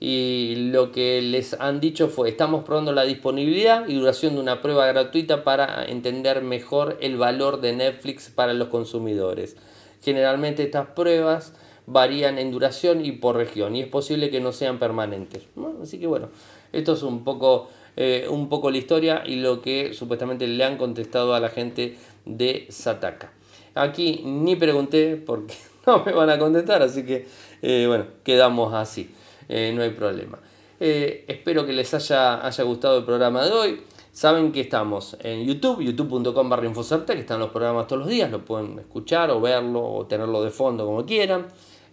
y 0.00 0.70
lo 0.72 0.92
que 0.92 1.20
les 1.20 1.52
han 1.60 1.80
dicho 1.80 2.08
fue, 2.08 2.30
estamos 2.30 2.64
probando 2.64 2.92
la 2.92 3.02
disponibilidad 3.04 3.86
y 3.86 3.96
duración 3.96 4.34
de 4.34 4.40
una 4.40 4.62
prueba 4.62 4.86
gratuita 4.86 5.44
para 5.44 5.84
entender 5.84 6.40
mejor 6.40 6.96
el 7.02 7.18
valor 7.18 7.60
de 7.60 7.74
Netflix 7.74 8.30
para 8.30 8.54
los 8.54 8.68
consumidores. 8.68 9.58
Generalmente 10.02 10.62
estas 10.62 10.88
pruebas 10.88 11.52
varían 11.86 12.38
en 12.38 12.50
duración 12.50 13.04
y 13.04 13.12
por 13.12 13.36
región 13.36 13.76
y 13.76 13.82
es 13.82 13.88
posible 13.88 14.30
que 14.30 14.40
no 14.40 14.52
sean 14.52 14.78
permanentes. 14.78 15.44
Así 15.82 15.98
que 15.98 16.06
bueno, 16.06 16.28
esto 16.72 16.92
es 16.94 17.02
un 17.02 17.24
poco 17.24 17.68
eh, 17.96 18.26
un 18.28 18.50
poco 18.50 18.70
la 18.70 18.76
historia 18.76 19.22
y 19.24 19.36
lo 19.36 19.62
que 19.62 19.94
supuestamente 19.94 20.46
le 20.46 20.62
han 20.62 20.76
contestado 20.76 21.34
a 21.34 21.40
la 21.40 21.48
gente 21.48 21.96
de 22.26 22.66
Sataka. 22.68 23.32
Aquí 23.74 24.22
ni 24.24 24.54
pregunté 24.54 25.16
porque 25.16 25.54
no 25.86 26.04
me 26.04 26.12
van 26.12 26.28
a 26.28 26.38
contestar, 26.38 26.82
así 26.82 27.04
que 27.04 27.26
eh, 27.62 27.86
bueno, 27.88 28.04
quedamos 28.22 28.74
así, 28.74 29.10
eh, 29.48 29.72
no 29.74 29.82
hay 29.82 29.90
problema. 29.90 30.38
espero 30.78 31.64
que 31.64 31.72
les 31.72 31.94
haya, 31.94 32.46
haya 32.46 32.64
gustado 32.64 32.98
el 32.98 33.04
programa 33.04 33.46
de 33.46 33.52
hoy. 33.52 33.80
Saben 34.12 34.50
que 34.50 34.60
estamos 34.60 35.16
en 35.20 35.44
YouTube, 35.44 35.82
youtube.com 35.82 36.48
barra 36.48 36.70
que 36.70 37.20
están 37.20 37.38
los 37.38 37.50
programas 37.50 37.86
todos 37.86 38.00
los 38.00 38.08
días, 38.08 38.30
lo 38.30 38.44
pueden 38.44 38.78
escuchar 38.78 39.30
o 39.30 39.40
verlo 39.40 39.82
o 39.82 40.06
tenerlo 40.06 40.42
de 40.42 40.50
fondo 40.50 40.84
como 40.84 41.04
quieran. 41.06 41.46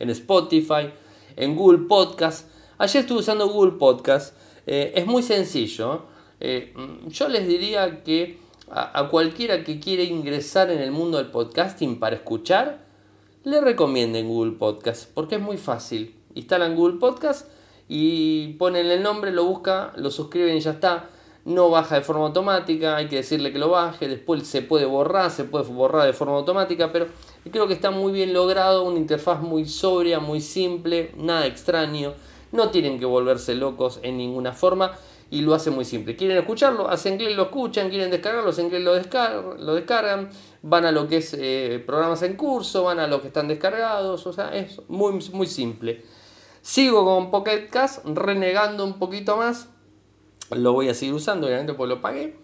En 0.04 0.10
Spotify, 0.10 0.92
en 1.38 1.56
Google 1.56 1.88
Podcast. 1.88 2.50
Ayer 2.78 3.02
estuve 3.02 3.20
usando 3.20 3.48
Google 3.48 3.78
Podcast 3.80 4.36
eh, 4.66 4.94
es 4.96 5.06
muy 5.06 5.24
sencillo. 5.24 6.04
Eh, 6.39 6.74
yo 7.08 7.28
les 7.28 7.48
diría 7.48 8.04
que 8.04 8.39
a, 8.70 9.08
cualquiera 9.10 9.63
que 9.63 9.80
quiere 9.80 10.04
ingresar 10.04 10.72
en 10.72 10.80
el 10.80 10.92
mundo 10.92 11.18
del 11.18 11.28
podcasting 11.28 12.00
para 12.00 12.16
escuchar, 12.16 12.86
le 13.44 13.62
recomienden 13.62 14.28
Google 14.28 14.54
Podcast, 14.54 15.10
porque 15.13 15.36
es 15.36 15.42
muy 15.42 15.58
fácil. 15.58 16.16
Instalan 16.34 16.76
Google 16.76 16.98
Podcast 16.98 17.48
y 17.88 18.54
ponen 18.54 18.88
el 18.88 19.04
nombre, 19.04 19.32
lo 19.32 19.46
busca, 19.46 19.94
lo 19.96 20.10
suscriben 20.12 20.58
y 20.58 20.62
ya 20.62 20.72
está. 20.72 21.10
No 21.46 21.70
baja 21.70 21.96
de 21.96 22.02
forma 22.02 22.26
automática, 22.26 22.96
hay 22.96 23.10
que 23.10 23.18
decirle 23.18 23.52
que 23.52 23.60
lo 23.60 23.70
baje, 23.70 24.08
después 24.08 24.48
se 24.48 24.62
puede 24.62 24.86
borrar, 24.86 25.30
se 25.30 25.44
puede 25.44 25.66
borrar 25.66 26.06
de 26.06 26.13
forma 26.13 26.36
automática, 26.36 26.94
pero 26.94 27.08
creo 27.51 27.67
que 27.67 27.73
está 27.73 27.91
muy 27.91 28.12
bien 28.12 28.34
logrado, 28.34 28.84
una 28.84 28.99
interfaz 28.99 29.41
muy 29.41 29.65
sobria, 29.65 30.19
muy 30.19 30.41
simple, 30.41 31.12
nada 31.17 31.45
extraño. 31.45 32.13
No 32.51 32.69
tienen 32.69 32.99
que 32.99 33.06
volverse 33.06 33.56
locos 33.56 33.99
en 34.03 34.17
ninguna 34.17 34.53
forma 34.53 34.93
y 35.34 35.41
lo 35.41 35.56
hace 35.56 35.71
muy 35.71 35.84
simple. 35.84 36.15
Quieren 36.15 36.38
escucharlo, 36.38 36.88
hacen 36.88 37.17
clic, 37.17 37.36
lo 37.36 37.43
escuchan, 37.43 37.89
quieren 37.89 38.12
descargarlo, 38.12 38.51
hacen 38.51 38.69
clic, 38.69 38.82
lo, 38.82 38.93
lo 39.58 39.73
descargan, 39.73 40.29
van 40.62 40.86
a 40.86 40.91
lo 40.91 41.08
que 41.08 41.17
es 41.17 41.34
eh, 41.34 41.84
programas 41.84 42.21
en 42.21 42.36
curso, 42.36 42.84
van 42.84 42.99
a 42.99 43.08
lo 43.08 43.19
que 43.19 43.27
están 43.27 43.47
descargados, 43.47 44.27
o 44.27 44.34
sea, 44.34 44.56
es 44.56 44.79
muy, 44.88 45.13
muy 45.34 45.47
simple. 45.47 46.03
Sigo 46.62 47.03
con 47.03 47.32
Pocket 47.32 47.67
Cast, 47.69 48.06
renegando 48.06 48.86
un 48.86 48.99
poquito 48.99 49.36
más, 49.36 49.69
lo 50.51 50.74
voy 50.74 50.89
a 50.89 50.93
seguir 50.93 51.15
usando, 51.15 51.47
obviamente 51.47 51.74
porque 51.74 51.95
lo 51.95 52.01
pagué. 52.01 52.38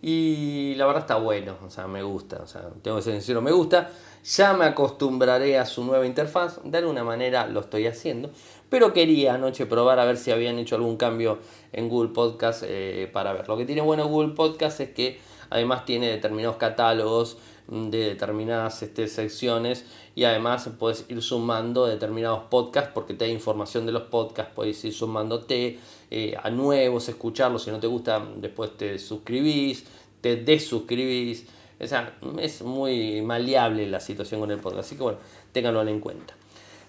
Y 0.00 0.74
la 0.76 0.86
verdad 0.86 1.02
está 1.02 1.16
bueno, 1.16 1.56
o 1.64 1.70
sea, 1.70 1.86
me 1.86 2.02
gusta, 2.02 2.40
o 2.42 2.46
sea, 2.46 2.68
tengo 2.82 2.96
que 2.98 3.02
ser 3.02 3.12
sincero, 3.14 3.40
me 3.40 3.52
gusta. 3.52 3.90
Ya 4.24 4.54
me 4.54 4.64
acostumbraré 4.64 5.58
a 5.58 5.66
su 5.66 5.84
nueva 5.84 6.06
interfaz, 6.06 6.58
de 6.64 6.78
alguna 6.78 7.04
manera 7.04 7.46
lo 7.46 7.60
estoy 7.60 7.86
haciendo. 7.86 8.30
Pero 8.70 8.94
quería 8.94 9.34
anoche 9.34 9.66
probar 9.66 9.98
a 9.98 10.06
ver 10.06 10.16
si 10.16 10.30
habían 10.30 10.58
hecho 10.58 10.76
algún 10.76 10.96
cambio 10.96 11.40
en 11.72 11.90
Google 11.90 12.12
Podcast 12.14 12.62
eh, 12.66 13.10
para 13.12 13.34
ver. 13.34 13.46
Lo 13.46 13.58
que 13.58 13.66
tiene 13.66 13.82
bueno 13.82 14.08
Google 14.08 14.34
Podcast 14.34 14.80
es 14.80 14.90
que 14.90 15.20
además 15.50 15.84
tiene 15.84 16.08
determinados 16.08 16.56
catálogos 16.56 17.36
de 17.68 17.98
determinadas 17.98 18.82
este, 18.82 19.08
secciones 19.08 19.84
y 20.14 20.24
además 20.24 20.68
puedes 20.78 21.04
ir 21.08 21.22
sumando 21.22 21.86
determinados 21.86 22.44
podcasts 22.50 22.90
porque 22.94 23.14
te 23.14 23.26
da 23.26 23.30
información 23.30 23.86
de 23.86 23.92
los 23.92 24.04
podcasts, 24.04 24.52
puedes 24.54 24.82
ir 24.84 24.92
sumándote 24.92 25.78
eh, 26.10 26.34
a 26.42 26.50
nuevos, 26.50 27.08
escucharlos, 27.08 27.64
si 27.64 27.70
no 27.70 27.78
te 27.80 27.86
gusta 27.86 28.22
después 28.36 28.76
te 28.76 28.98
suscribís, 28.98 29.84
te 30.20 30.36
desuscribís, 30.36 31.46
o 31.84 31.88
sea, 31.88 32.14
es 32.40 32.62
muy 32.62 33.20
maleable 33.22 33.86
la 33.86 34.00
situación 34.00 34.40
con 34.40 34.50
el 34.50 34.58
podcast, 34.58 34.86
así 34.86 34.96
que 34.96 35.02
bueno, 35.02 35.18
ténganlo 35.52 35.82
en 35.86 36.00
cuenta. 36.00 36.34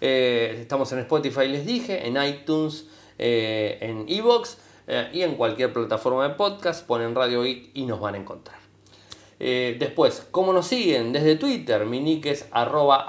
Eh, 0.01 0.57
estamos 0.61 0.91
en 0.91 0.99
Spotify, 0.99 1.47
les 1.47 1.65
dije, 1.65 2.07
en 2.07 2.21
iTunes, 2.21 2.87
eh, 3.17 3.77
en 3.81 4.05
Evox 4.07 4.57
y 5.13 5.21
en 5.21 5.35
cualquier 5.35 5.73
plataforma 5.73 6.27
de 6.27 6.35
podcast. 6.35 6.85
Ponen 6.85 7.15
Radio 7.15 7.41
Geek 7.41 7.71
y 7.73 7.85
nos 7.85 7.99
van 7.99 8.15
a 8.15 8.17
encontrar. 8.19 8.57
después, 9.39 10.27
¿cómo 10.31 10.53
nos 10.53 10.67
siguen? 10.67 11.11
Desde 11.11 11.35
Twitter, 11.35 11.85
mi 11.85 11.99
nick 11.99 12.27
es 12.27 12.47
arroba. 12.51 13.07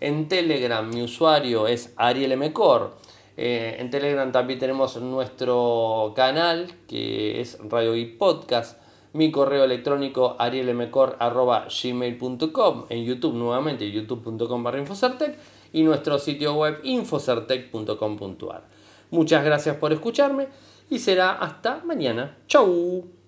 En 0.00 0.28
Telegram 0.28 0.88
mi 0.88 1.02
usuario 1.02 1.66
es 1.66 1.92
arielmcor. 1.96 2.94
en 3.36 3.90
Telegram 3.90 4.30
también 4.30 4.58
tenemos 4.58 4.96
nuestro 4.98 6.12
canal 6.14 6.70
que 6.86 7.40
es 7.40 7.58
Radio 7.62 7.94
Geek 7.94 8.18
Podcast 8.18 8.81
mi 9.14 9.30
correo 9.30 9.64
electrónico 9.64 10.36
arielmcor.gmail.com, 10.38 12.84
en 12.88 13.04
YouTube 13.04 13.34
nuevamente, 13.34 13.90
youtube.com 13.90 14.62
barra 14.62 14.78
Infocertec 14.78 15.36
y 15.72 15.82
nuestro 15.82 16.18
sitio 16.18 16.54
web 16.54 16.78
infocertec.com.ar. 16.82 18.62
Muchas 19.10 19.44
gracias 19.44 19.76
por 19.76 19.92
escucharme 19.92 20.48
y 20.88 20.98
será 20.98 21.32
hasta 21.32 21.82
mañana. 21.84 22.38
Chau. 22.46 23.12